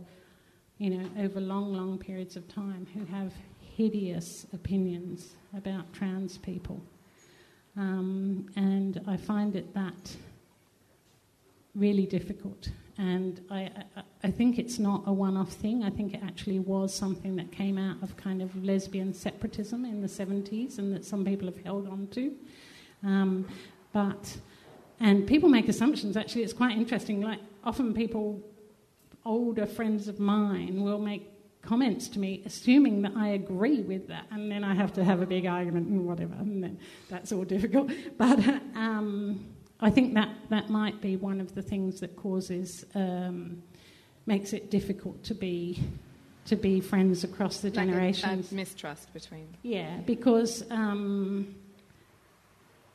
you 0.80 0.89
know, 0.89 1.10
over 1.19 1.39
long, 1.39 1.74
long 1.74 2.00
periods 2.00 2.36
of 2.36 2.47
time 2.47 2.88
who 2.93 3.06
have 3.06 3.34
hideous 3.60 4.47
opinions 4.54 5.36
about 5.56 5.93
trans 5.93 6.38
people. 6.39 6.84
Um, 7.78 8.47
and 8.56 9.02
I 9.08 9.17
find 9.17 9.56
it 9.56 9.74
that 9.76 10.15
really 11.76 12.06
difficult 12.06 12.69
and 12.97 13.39
I, 13.50 13.69
I, 13.95 14.02
I, 14.23 14.31
think 14.31 14.60
it's 14.60 14.79
not 14.79 15.03
a 15.05 15.13
one 15.13 15.38
off 15.38 15.51
thing. 15.53 15.84
I 15.84 15.89
think 15.89 16.13
it 16.13 16.21
actually 16.23 16.60
was 16.60 16.93
something 16.93 17.36
that 17.38 17.51
came 17.51 17.77
out 17.77 18.01
of 18.01 18.15
kind 18.17 18.41
of 18.41 18.63
lesbian 18.63 19.13
separatism 19.13 19.86
in 19.86 20.01
the 20.01 20.07
70s 20.07 20.77
and 20.77 20.93
that 20.93 21.05
some 21.05 21.25
people 21.25 21.47
have 21.47 21.63
held 21.63 21.88
on 21.88 22.07
to. 22.12 22.34
Um, 23.03 23.47
but, 23.93 24.38
and 24.99 25.27
people 25.27 25.49
make 25.49 25.67
assumptions, 25.67 26.15
actually, 26.15 26.43
it's 26.43 26.53
quite 26.53 26.77
interesting. 26.77 27.21
Like, 27.21 27.39
often 27.63 27.93
people, 27.93 28.41
older 29.25 29.65
friends 29.65 30.07
of 30.07 30.19
mine, 30.19 30.81
will 30.81 30.99
make 30.99 31.27
comments 31.62 32.07
to 32.10 32.19
me 32.19 32.41
assuming 32.45 33.03
that 33.03 33.13
I 33.15 33.29
agree 33.29 33.81
with 33.81 34.07
that, 34.07 34.25
and 34.31 34.51
then 34.51 34.63
I 34.63 34.73
have 34.73 34.93
to 34.93 35.03
have 35.03 35.21
a 35.21 35.27
big 35.27 35.45
argument 35.45 35.88
and 35.88 36.07
whatever, 36.07 36.34
and 36.34 36.63
then 36.63 36.79
that's 37.10 37.31
all 37.31 37.43
difficult. 37.55 37.91
But, 38.17 38.39
um, 38.75 39.45
I 39.84 39.89
think 39.89 40.13
that, 40.13 40.29
that 40.49 40.69
might 40.69 41.01
be 41.01 41.15
one 41.15 41.41
of 41.41 41.55
the 41.55 41.62
things 41.62 41.99
that 42.01 42.15
causes 42.15 42.86
um, 42.93 43.63
makes 44.25 44.53
it 44.53 44.69
difficult 44.69 45.23
to 45.25 45.34
be 45.36 45.84
to 46.45 46.55
be 46.55 46.81
friends 46.81 47.23
across 47.23 47.60
the 47.60 47.67
like 47.67 47.75
generations. 47.75 48.51
A, 48.51 48.55
a 48.55 48.57
mistrust 48.57 49.13
between. 49.13 49.47
Yeah, 49.62 49.97
because 50.05 50.63
um, 50.71 51.55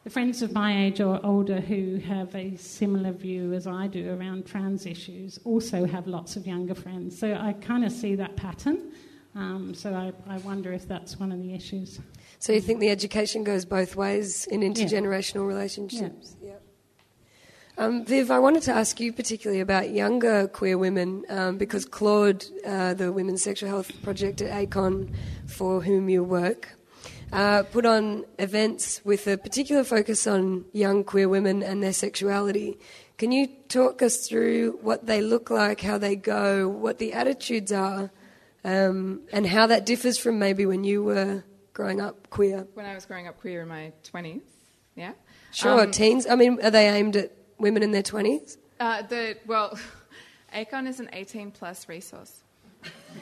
the 0.04 0.10
friends 0.10 0.42
of 0.42 0.52
my 0.52 0.84
age 0.84 1.00
or 1.00 1.18
older 1.24 1.60
who 1.60 1.96
have 1.96 2.34
a 2.34 2.56
similar 2.56 3.12
view 3.12 3.52
as 3.52 3.66
I 3.66 3.86
do 3.86 4.14
around 4.14 4.46
trans 4.46 4.86
issues 4.86 5.38
also 5.44 5.84
have 5.84 6.06
lots 6.06 6.36
of 6.36 6.46
younger 6.46 6.74
friends. 6.74 7.18
So 7.18 7.34
I 7.34 7.54
kind 7.54 7.84
of 7.84 7.92
see 7.92 8.14
that 8.16 8.36
pattern. 8.36 8.92
Um, 9.34 9.74
so 9.74 9.94
I, 9.94 10.12
I 10.32 10.38
wonder 10.38 10.72
if 10.72 10.88
that's 10.88 11.18
one 11.18 11.30
of 11.30 11.42
the 11.42 11.54
issues. 11.54 12.00
So 12.38 12.52
you 12.52 12.60
think 12.60 12.80
the 12.80 12.90
education 12.90 13.44
goes 13.44 13.64
both 13.64 13.96
ways 13.96 14.46
in 14.46 14.60
intergenerational 14.60 15.46
relationships? 15.46 16.36
Yeah. 16.42 16.52
Um, 17.78 18.06
Viv, 18.06 18.30
I 18.30 18.38
wanted 18.38 18.62
to 18.64 18.72
ask 18.72 18.98
you 19.00 19.12
particularly 19.12 19.60
about 19.60 19.90
younger 19.90 20.48
queer 20.48 20.78
women 20.78 21.24
um, 21.28 21.58
because 21.58 21.84
Claude, 21.84 22.42
uh, 22.66 22.94
the 22.94 23.12
Women's 23.12 23.42
Sexual 23.42 23.68
Health 23.68 23.90
Project 24.02 24.40
at 24.40 24.50
ACON, 24.50 25.12
for 25.46 25.82
whom 25.82 26.08
you 26.08 26.24
work, 26.24 26.70
uh, 27.32 27.64
put 27.64 27.84
on 27.84 28.24
events 28.38 29.02
with 29.04 29.26
a 29.26 29.36
particular 29.36 29.84
focus 29.84 30.26
on 30.26 30.64
young 30.72 31.04
queer 31.04 31.28
women 31.28 31.62
and 31.62 31.82
their 31.82 31.92
sexuality. 31.92 32.78
Can 33.18 33.30
you 33.30 33.46
talk 33.68 34.00
us 34.00 34.26
through 34.26 34.78
what 34.80 35.06
they 35.06 35.20
look 35.20 35.50
like, 35.50 35.82
how 35.82 35.98
they 35.98 36.16
go, 36.16 36.68
what 36.68 36.98
the 36.98 37.12
attitudes 37.12 37.72
are, 37.72 38.10
um, 38.64 39.20
and 39.32 39.46
how 39.46 39.66
that 39.66 39.84
differs 39.84 40.16
from 40.16 40.38
maybe 40.38 40.64
when 40.64 40.82
you 40.82 41.02
were 41.02 41.44
growing 41.74 42.00
up 42.00 42.30
queer? 42.30 42.66
When 42.72 42.86
I 42.86 42.94
was 42.94 43.04
growing 43.04 43.28
up 43.28 43.38
queer 43.38 43.60
in 43.62 43.68
my 43.68 43.92
20s, 44.10 44.40
yeah? 44.94 45.12
Sure, 45.52 45.82
Um, 45.82 45.90
teens. 45.90 46.26
I 46.26 46.36
mean, 46.36 46.58
are 46.62 46.70
they 46.70 46.88
aimed 46.88 47.16
at 47.16 47.32
women 47.58 47.82
in 47.82 47.92
their 47.92 48.02
20s? 48.02 48.56
Uh, 48.78 49.02
the, 49.02 49.36
well, 49.46 49.78
ACON 50.54 50.86
is 50.86 51.00
an 51.00 51.10
18 51.12 51.50
plus 51.50 51.88
resource. 51.88 52.42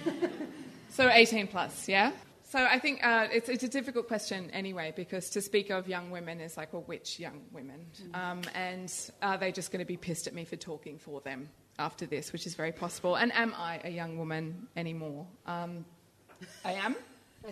so 0.90 1.08
18 1.08 1.46
plus, 1.48 1.88
yeah? 1.88 2.12
So 2.54 2.64
I 2.64 2.78
think 2.78 3.04
uh, 3.04 3.26
it's, 3.32 3.48
it's 3.48 3.64
a 3.64 3.68
difficult 3.68 4.06
question 4.06 4.50
anyway, 4.52 4.92
because 4.94 5.30
to 5.30 5.40
speak 5.40 5.70
of 5.70 5.88
young 5.88 6.10
women 6.10 6.40
is 6.40 6.56
like, 6.56 6.72
well, 6.72 6.82
which 6.82 7.18
young 7.18 7.40
women? 7.52 7.86
Um, 8.14 8.42
and 8.54 8.92
are 9.22 9.36
they 9.36 9.50
just 9.50 9.72
going 9.72 9.80
to 9.80 9.86
be 9.86 9.96
pissed 9.96 10.28
at 10.28 10.34
me 10.34 10.44
for 10.44 10.54
talking 10.54 10.98
for 10.98 11.20
them 11.22 11.48
after 11.80 12.06
this, 12.06 12.32
which 12.32 12.46
is 12.46 12.54
very 12.54 12.70
possible? 12.70 13.16
And 13.16 13.32
am 13.32 13.54
I 13.56 13.80
a 13.82 13.90
young 13.90 14.18
woman 14.18 14.68
anymore? 14.76 15.26
Um, 15.46 15.84
I 16.64 16.74
am. 16.74 16.94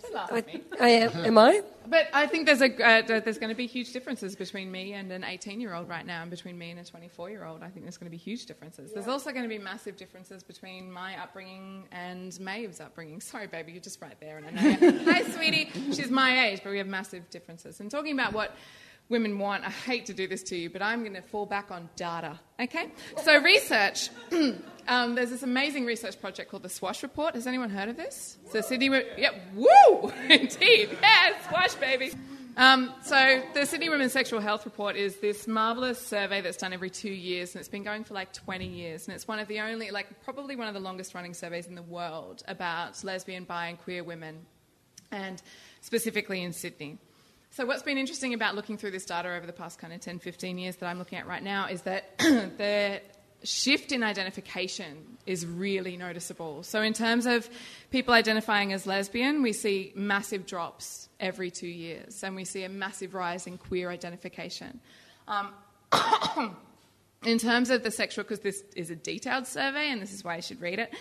Don't 0.01 0.33
I, 0.33 0.39
at 0.39 0.47
me. 0.47 0.63
I 0.81 0.89
am. 0.89 1.25
Am 1.25 1.39
I? 1.39 1.63
But 1.85 2.07
I 2.13 2.29
think 2.29 2.47
there's 2.47 2.63
a 2.63 2.73
uh, 2.73 3.03
there's 3.03 3.39
going 3.39 3.51
to 3.51 3.57
be 3.57 3.67
huge 3.67 3.93
differences 3.93 4.37
between 4.37 4.71
me 4.71 4.93
and 4.93 5.11
an 5.11 5.25
18 5.25 5.61
year 5.61 5.75
old 5.75 5.89
right 5.89 6.07
now, 6.07 6.23
and 6.23 6.31
between 6.31 6.57
me 6.57 6.71
and 6.71 6.79
a 6.79 6.85
24 6.85 7.29
year 7.31 7.45
old. 7.45 7.63
I 7.63 7.69
think 7.71 7.85
there's 7.85 7.99
going 7.99 8.07
to 8.07 8.11
be 8.11 8.17
huge 8.17 8.47
differences. 8.47 8.93
There's 8.93 9.09
also 9.09 9.33
going 9.33 9.43
to 9.43 9.49
be 9.49 9.59
massive 9.59 9.97
differences 9.97 10.45
between 10.45 10.93
my 10.93 11.21
upbringing 11.21 11.89
and 11.91 12.39
Maeve's 12.41 12.81
upbringing. 12.81 13.21
Sorry, 13.33 13.49
baby, 13.49 13.73
you're 13.73 13.83
just 13.83 14.01
right 14.01 14.19
there, 14.21 14.39
and 14.39 14.47
I 14.47 14.51
know. 14.63 14.79
you. 14.79 15.05
Hi, 15.13 15.23
sweetie. 15.33 15.71
She's 15.93 16.11
my 16.11 16.47
age, 16.47 16.61
but 16.63 16.71
we 16.71 16.79
have 16.79 16.87
massive 16.87 17.29
differences. 17.31 17.81
And 17.81 17.91
talking 17.91 18.13
about 18.13 18.33
what 18.33 18.55
women 19.09 19.39
want, 19.41 19.65
I 19.65 19.71
hate 19.71 20.07
to 20.07 20.15
do 20.15 20.29
this 20.29 20.45
to 20.45 20.57
you, 20.57 20.71
but 20.71 20.83
I'm 20.83 21.01
going 21.01 21.15
to 21.15 21.23
fall 21.23 21.47
back 21.47 21.73
on 21.73 21.89
data. 21.97 22.39
Okay, 22.61 22.93
so 23.25 23.41
research. 23.43 24.11
Um, 24.89 25.15
there's 25.15 25.31
this 25.31 25.43
amazing 25.43 25.85
research 25.85 26.21
project 26.21 26.51
called 26.51 26.63
the 26.63 26.69
Swash 26.69 27.03
Report. 27.03 27.35
Has 27.35 27.47
anyone 27.47 27.71
heard 27.71 27.89
of 27.89 27.97
this? 27.97 28.39
So 28.51 28.61
Sydney, 28.61 28.91
Wo- 28.91 29.03
yep, 29.17 29.35
woo, 29.55 30.13
indeed, 30.29 30.97
yeah, 31.01 31.49
Swash, 31.49 31.75
baby. 31.75 32.13
Um, 32.57 32.93
so 33.03 33.43
the 33.55 33.65
Sydney 33.65 33.89
Women's 33.89 34.13
Sexual 34.13 34.41
Health 34.41 34.67
Report 34.67 34.95
is 34.95 35.17
this 35.17 35.49
marvelous 35.49 35.99
survey 35.99 36.43
that's 36.43 36.59
done 36.59 36.73
every 36.75 36.91
two 36.91 37.11
years, 37.11 37.55
and 37.55 37.61
it's 37.61 37.69
been 37.69 37.83
going 37.83 38.05
for 38.05 38.13
like 38.13 38.33
20 38.33 38.67
years, 38.67 39.07
and 39.07 39.15
it's 39.15 39.27
one 39.27 39.39
of 39.39 39.49
the 39.49 39.61
only, 39.61 39.91
like, 39.91 40.23
probably 40.23 40.55
one 40.55 40.69
of 40.69 40.75
the 40.75 40.81
longest 40.81 41.15
running 41.15 41.33
surveys 41.33 41.67
in 41.67 41.75
the 41.75 41.83
world 41.83 42.43
about 42.47 43.03
lesbian, 43.05 43.45
bi, 43.45 43.69
and 43.69 43.79
queer 43.81 44.05
women, 44.05 44.45
and 45.11 45.41
specifically 45.81 46.43
in 46.43 46.53
Sydney. 46.53 46.99
So, 47.51 47.65
what's 47.67 47.83
been 47.83 47.99
interesting 47.99 48.35
about 48.35 48.55
looking 48.55 48.77
through 48.77 48.93
this 48.93 49.05
data 49.07 49.35
over 49.35 49.47
the 49.47 49.53
past 49.53 49.79
kind 49.79 49.93
of 49.93 50.01
10, 50.01 50.19
15 50.19 50.59
years 50.59 50.77
that 50.77 50.87
I'm 50.87 50.99
looking 50.99 51.19
at 51.19 51.27
right 51.27 51.43
now 51.43 51.69
is 51.69 51.83
that 51.83 52.19
the 52.19 53.01
shift 53.45 53.93
in 53.93 54.03
identification 54.03 55.19
is 55.27 55.47
really 55.47 55.97
noticeable. 55.97 56.63
So, 56.63 56.83
in 56.83 56.93
terms 56.93 57.27
of 57.27 57.49
people 57.91 58.15
identifying 58.15 58.73
as 58.73 58.87
lesbian, 58.87 59.43
we 59.43 59.53
see 59.53 59.93
massive 59.95 60.47
drops 60.47 61.09
every 61.21 61.51
two 61.51 61.69
years, 61.69 62.23
and 62.23 62.35
we 62.35 62.45
see 62.45 62.65
a 62.65 62.69
massive 62.69 63.15
rise 63.15 63.47
in 63.47 63.59
queer 63.59 63.91
identification. 63.91 64.81
Um, 65.29 65.53
in 67.25 67.39
terms 67.39 67.71
of 67.71 67.83
the 67.83 67.91
sexual, 67.91 68.25
because 68.25 68.41
this 68.41 68.63
is 68.75 68.91
a 68.91 68.97
detailed 68.97 69.47
survey, 69.47 69.91
and 69.91 70.03
this 70.03 70.13
is 70.13 70.25
why 70.25 70.37
you 70.37 70.43
should 70.43 70.61
read 70.61 70.79
it. 70.79 70.93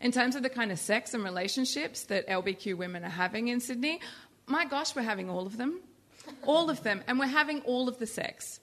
In 0.00 0.12
terms 0.12 0.34
of 0.34 0.42
the 0.42 0.48
kind 0.48 0.72
of 0.72 0.78
sex 0.78 1.12
and 1.14 1.22
relationships 1.22 2.04
that 2.04 2.26
LBQ 2.26 2.76
women 2.76 3.04
are 3.04 3.10
having 3.10 3.48
in 3.48 3.60
Sydney, 3.60 4.00
my 4.46 4.64
gosh, 4.64 4.96
we're 4.96 5.02
having 5.02 5.28
all 5.28 5.46
of 5.46 5.56
them. 5.56 5.80
All 6.44 6.70
of 6.70 6.82
them. 6.82 7.02
And 7.06 7.18
we're 7.18 7.26
having 7.26 7.60
all 7.62 7.88
of 7.88 7.98
the 7.98 8.06
sex. 8.06 8.60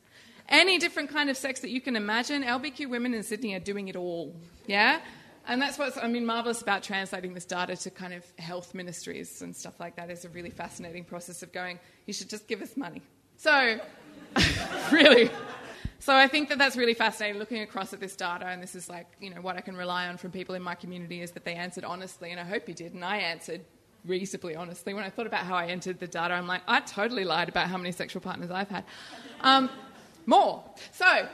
Any 0.50 0.78
different 0.78 1.10
kind 1.10 1.30
of 1.30 1.38
sex 1.38 1.60
that 1.62 1.70
you 1.70 1.82
can 1.82 1.96
imagine, 1.96 2.44
LBQ 2.44 2.90
women 2.90 3.14
in 3.14 3.24
Sydney 3.24 3.54
are 3.56 3.60
doing 3.60 3.88
it 3.88 3.96
all. 3.96 4.34
Yeah? 4.66 5.02
And 5.48 5.62
that's 5.62 5.78
what's, 5.78 5.98
I 5.98 6.08
mean, 6.08 6.26
marvellous 6.26 6.62
about 6.62 6.84
translating 6.84 7.34
this 7.34 7.46
data 7.46 7.76
to 7.76 7.90
kind 7.90 8.14
of 8.14 8.26
health 8.38 8.74
ministries 8.74 9.42
and 9.42 9.56
stuff 9.56 9.80
like 9.80 9.96
that 9.96 10.10
is 10.10 10.26
a 10.26 10.30
really 10.30 10.50
fascinating 10.50 11.06
process 11.06 11.42
of 11.42 11.52
going, 11.54 11.80
you 12.06 12.14
should 12.14 12.30
just 12.30 12.48
give 12.48 12.62
us 12.62 12.76
money. 12.76 13.02
So, 13.38 13.80
really. 14.92 15.30
So 16.00 16.16
I 16.16 16.28
think 16.28 16.50
that 16.50 16.58
that's 16.58 16.76
really 16.76 16.94
fascinating 16.94 17.40
looking 17.40 17.62
across 17.62 17.94
at 17.94 18.00
this 18.00 18.16
data, 18.16 18.46
and 18.46 18.62
this 18.62 18.76
is 18.76 18.90
like, 18.90 19.08
you 19.20 19.34
know, 19.34 19.42
what 19.42 19.58
I 19.58 19.62
can 19.62 19.76
rely 19.76 20.08
on 20.08 20.18
from 20.18 20.32
people 20.32 20.54
in 20.56 20.62
my 20.62 20.76
community 20.76 21.22
is 21.22 21.32
that 21.32 21.44
they 21.44 21.56
answered 21.56 21.84
honestly, 21.84 22.32
and 22.32 22.40
I 22.40 22.44
hope 22.44 22.68
you 22.68 22.74
did, 22.74 22.94
and 22.94 23.04
I 23.04 23.18
answered 23.18 23.62
reasonably 24.06 24.56
honestly. 24.56 24.94
When 24.94 25.04
I 25.04 25.10
thought 25.10 25.28
about 25.28 25.46
how 25.46 25.56
I 25.56 25.68
entered 25.68 26.00
the 26.00 26.08
data, 26.08 26.34
I'm 26.34 26.48
like, 26.48 26.62
I 26.68 26.82
totally 26.82 27.24
lied 27.24 27.50
about 27.50 27.68
how 27.68 27.78
many 27.78 27.92
sexual 27.92 28.22
partners 28.22 28.52
I've 28.52 28.70
had. 28.70 28.86
Um, 29.42 29.70
more. 30.28 30.64
So 30.92 31.28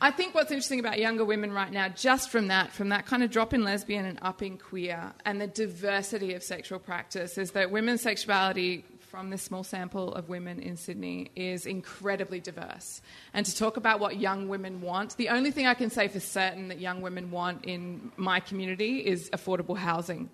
I 0.00 0.10
think 0.10 0.34
what's 0.34 0.50
interesting 0.50 0.80
about 0.80 0.98
younger 0.98 1.24
women 1.24 1.52
right 1.52 1.72
now, 1.72 1.88
just 1.88 2.30
from 2.30 2.48
that, 2.48 2.72
from 2.72 2.88
that 2.88 3.06
kind 3.06 3.22
of 3.22 3.30
drop 3.30 3.54
in 3.54 3.64
lesbian 3.64 4.04
and 4.04 4.18
up 4.20 4.42
in 4.42 4.58
queer, 4.58 5.12
and 5.24 5.40
the 5.40 5.46
diversity 5.46 6.34
of 6.34 6.42
sexual 6.42 6.78
practice, 6.78 7.38
is 7.38 7.52
that 7.52 7.70
women's 7.70 8.02
sexuality 8.02 8.84
from 9.00 9.30
this 9.30 9.42
small 9.42 9.64
sample 9.64 10.12
of 10.14 10.28
women 10.28 10.60
in 10.60 10.76
Sydney 10.76 11.30
is 11.36 11.64
incredibly 11.64 12.40
diverse. 12.40 13.00
And 13.32 13.46
to 13.46 13.56
talk 13.56 13.78
about 13.78 14.00
what 14.00 14.18
young 14.18 14.48
women 14.48 14.82
want, 14.82 15.16
the 15.16 15.30
only 15.30 15.50
thing 15.50 15.66
I 15.66 15.74
can 15.74 15.88
say 15.88 16.08
for 16.08 16.20
certain 16.20 16.68
that 16.68 16.80
young 16.80 17.00
women 17.00 17.30
want 17.30 17.64
in 17.64 18.12
my 18.16 18.40
community 18.40 18.98
is 18.98 19.30
affordable 19.30 19.78
housing. 19.78 20.28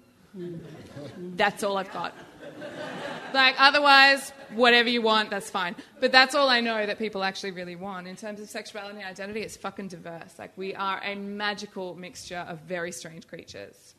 That's 1.36 1.62
all 1.62 1.76
I've 1.76 1.92
got. 1.92 2.14
Like, 3.34 3.54
otherwise, 3.58 4.32
whatever 4.54 4.88
you 4.88 5.02
want, 5.02 5.30
that's 5.30 5.50
fine. 5.50 5.74
But 6.00 6.12
that's 6.12 6.34
all 6.34 6.48
I 6.48 6.60
know 6.60 6.84
that 6.86 6.98
people 6.98 7.24
actually 7.24 7.52
really 7.52 7.76
want. 7.76 8.06
In 8.06 8.16
terms 8.16 8.40
of 8.40 8.48
sexuality 8.48 8.98
and 8.98 9.06
identity, 9.06 9.40
it's 9.40 9.56
fucking 9.56 9.88
diverse. 9.88 10.38
Like, 10.38 10.56
we 10.56 10.74
are 10.74 11.00
a 11.02 11.14
magical 11.14 11.94
mixture 11.94 12.44
of 12.48 12.60
very 12.60 12.92
strange 12.92 13.26
creatures. 13.26 13.94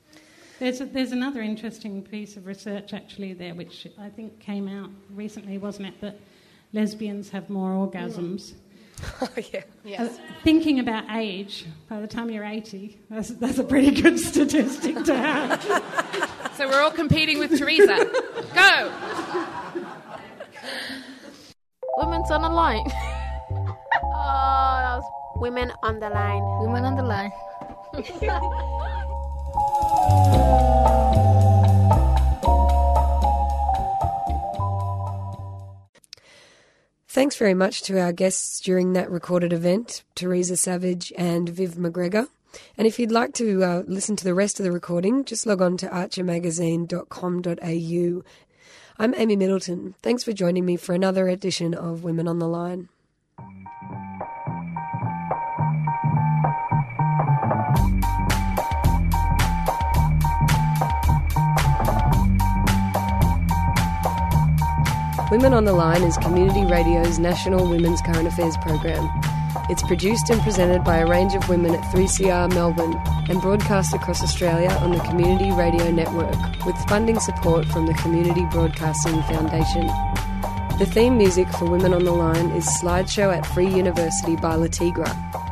There's, 0.59 0.81
a, 0.81 0.85
there's 0.85 1.11
another 1.11 1.41
interesting 1.41 2.03
piece 2.03 2.37
of 2.37 2.45
research 2.45 2.93
actually 2.93 3.33
there, 3.33 3.55
which 3.55 3.87
I 3.99 4.09
think 4.09 4.39
came 4.39 4.67
out 4.67 4.91
recently, 5.09 5.57
wasn't 5.57 5.87
it? 5.89 6.01
That 6.01 6.19
lesbians 6.71 7.29
have 7.29 7.49
more 7.49 7.71
orgasms. 7.71 8.53
Oh, 9.21 9.27
yeah. 9.53 9.63
Yes. 9.83 10.17
Uh, 10.17 10.21
thinking 10.43 10.79
about 10.79 11.05
age, 11.11 11.65
by 11.89 11.99
the 12.01 12.07
time 12.07 12.29
you're 12.29 12.45
80, 12.45 12.99
that's, 13.09 13.29
that's 13.29 13.57
a 13.57 13.63
pretty 13.63 13.91
good 13.91 14.19
statistic 14.31 15.03
to 15.05 15.15
have. 15.15 16.29
So 16.55 16.69
we're 16.69 16.81
all 16.81 16.91
competing 16.91 17.39
with 17.39 17.57
Teresa. 17.57 18.05
Go! 18.53 18.91
Women's 21.97 22.29
on 22.29 22.43
the 22.43 22.49
line. 22.49 22.85
oh, 22.85 24.79
that 24.83 24.97
was 24.97 25.03
women 25.37 25.71
on 25.81 25.99
the 25.99 26.09
line. 26.09 26.43
Women 26.61 26.85
on 26.85 26.95
the 26.95 27.01
line. 27.01 27.31
Thanks 37.13 37.35
very 37.35 37.53
much 37.53 37.83
to 37.83 37.99
our 37.99 38.11
guests 38.11 38.59
during 38.59 38.93
that 38.93 39.11
recorded 39.11 39.53
event, 39.53 40.01
Teresa 40.15 40.57
Savage 40.57 41.13
and 41.15 41.47
Viv 41.47 41.75
McGregor. 41.75 42.27
And 42.75 42.87
if 42.87 42.97
you'd 42.97 43.11
like 43.11 43.35
to 43.35 43.63
uh, 43.63 43.83
listen 43.85 44.15
to 44.15 44.23
the 44.23 44.33
rest 44.33 44.59
of 44.59 44.63
the 44.63 44.71
recording, 44.71 45.23
just 45.23 45.45
log 45.45 45.61
on 45.61 45.77
to 45.77 45.87
archermagazine.com.au. 45.89 48.23
I'm 48.97 49.13
Amy 49.13 49.35
Middleton. 49.35 49.93
Thanks 50.01 50.23
for 50.23 50.33
joining 50.33 50.65
me 50.65 50.75
for 50.75 50.95
another 50.95 51.27
edition 51.27 51.75
of 51.75 52.03
Women 52.03 52.27
on 52.27 52.39
the 52.39 52.47
Line. 52.47 52.89
Women 65.31 65.53
on 65.53 65.65
the 65.65 65.73
Line 65.73 66.03
is 66.03 66.17
Community 66.17 66.65
Radio's 66.65 67.17
national 67.17 67.67
women's 67.67 68.01
current 68.01 68.27
affairs 68.27 68.55
program. 68.57 69.09
It's 69.69 69.81
produced 69.83 70.29
and 70.29 70.41
presented 70.41 70.83
by 70.83 70.97
a 70.97 71.07
range 71.07 71.33
of 71.33 71.47
women 71.49 71.73
at 71.73 71.81
3CR 71.93 72.53
Melbourne 72.53 73.01
and 73.29 73.41
broadcast 73.41 73.93
across 73.93 74.21
Australia 74.21 74.69
on 74.81 74.91
the 74.91 74.99
Community 74.99 75.51
Radio 75.51 75.89
Network 75.89 76.35
with 76.65 76.75
funding 76.87 77.19
support 77.19 77.65
from 77.67 77.87
the 77.87 77.93
Community 77.95 78.45
Broadcasting 78.51 79.21
Foundation. 79.23 79.87
The 80.77 80.89
theme 80.91 81.17
music 81.17 81.47
for 81.49 81.69
Women 81.69 81.93
on 81.93 82.03
the 82.03 82.11
Line 82.11 82.49
is 82.51 82.65
Slideshow 82.65 83.35
at 83.35 83.45
Free 83.45 83.69
University 83.69 84.35
by 84.35 84.55
Le 84.55 84.69
Tigre. 84.69 85.42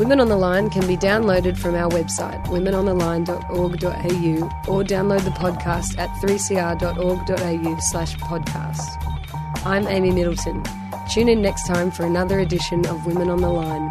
Women 0.00 0.18
on 0.18 0.28
the 0.30 0.36
Line 0.36 0.70
can 0.70 0.86
be 0.86 0.96
downloaded 0.96 1.58
from 1.58 1.74
our 1.74 1.90
website, 1.90 2.42
womenontheline.org.au, 2.46 4.72
or 4.72 4.82
download 4.82 5.24
the 5.24 5.30
podcast 5.32 5.98
at 5.98 6.08
3cr.org.au 6.22 7.78
slash 7.80 8.16
podcast. 8.16 9.66
I'm 9.66 9.86
Amy 9.88 10.10
Middleton. 10.10 10.64
Tune 11.12 11.28
in 11.28 11.42
next 11.42 11.66
time 11.66 11.90
for 11.90 12.06
another 12.06 12.38
edition 12.38 12.86
of 12.86 13.04
Women 13.04 13.28
on 13.28 13.42
the 13.42 13.50
Line. 13.50 13.90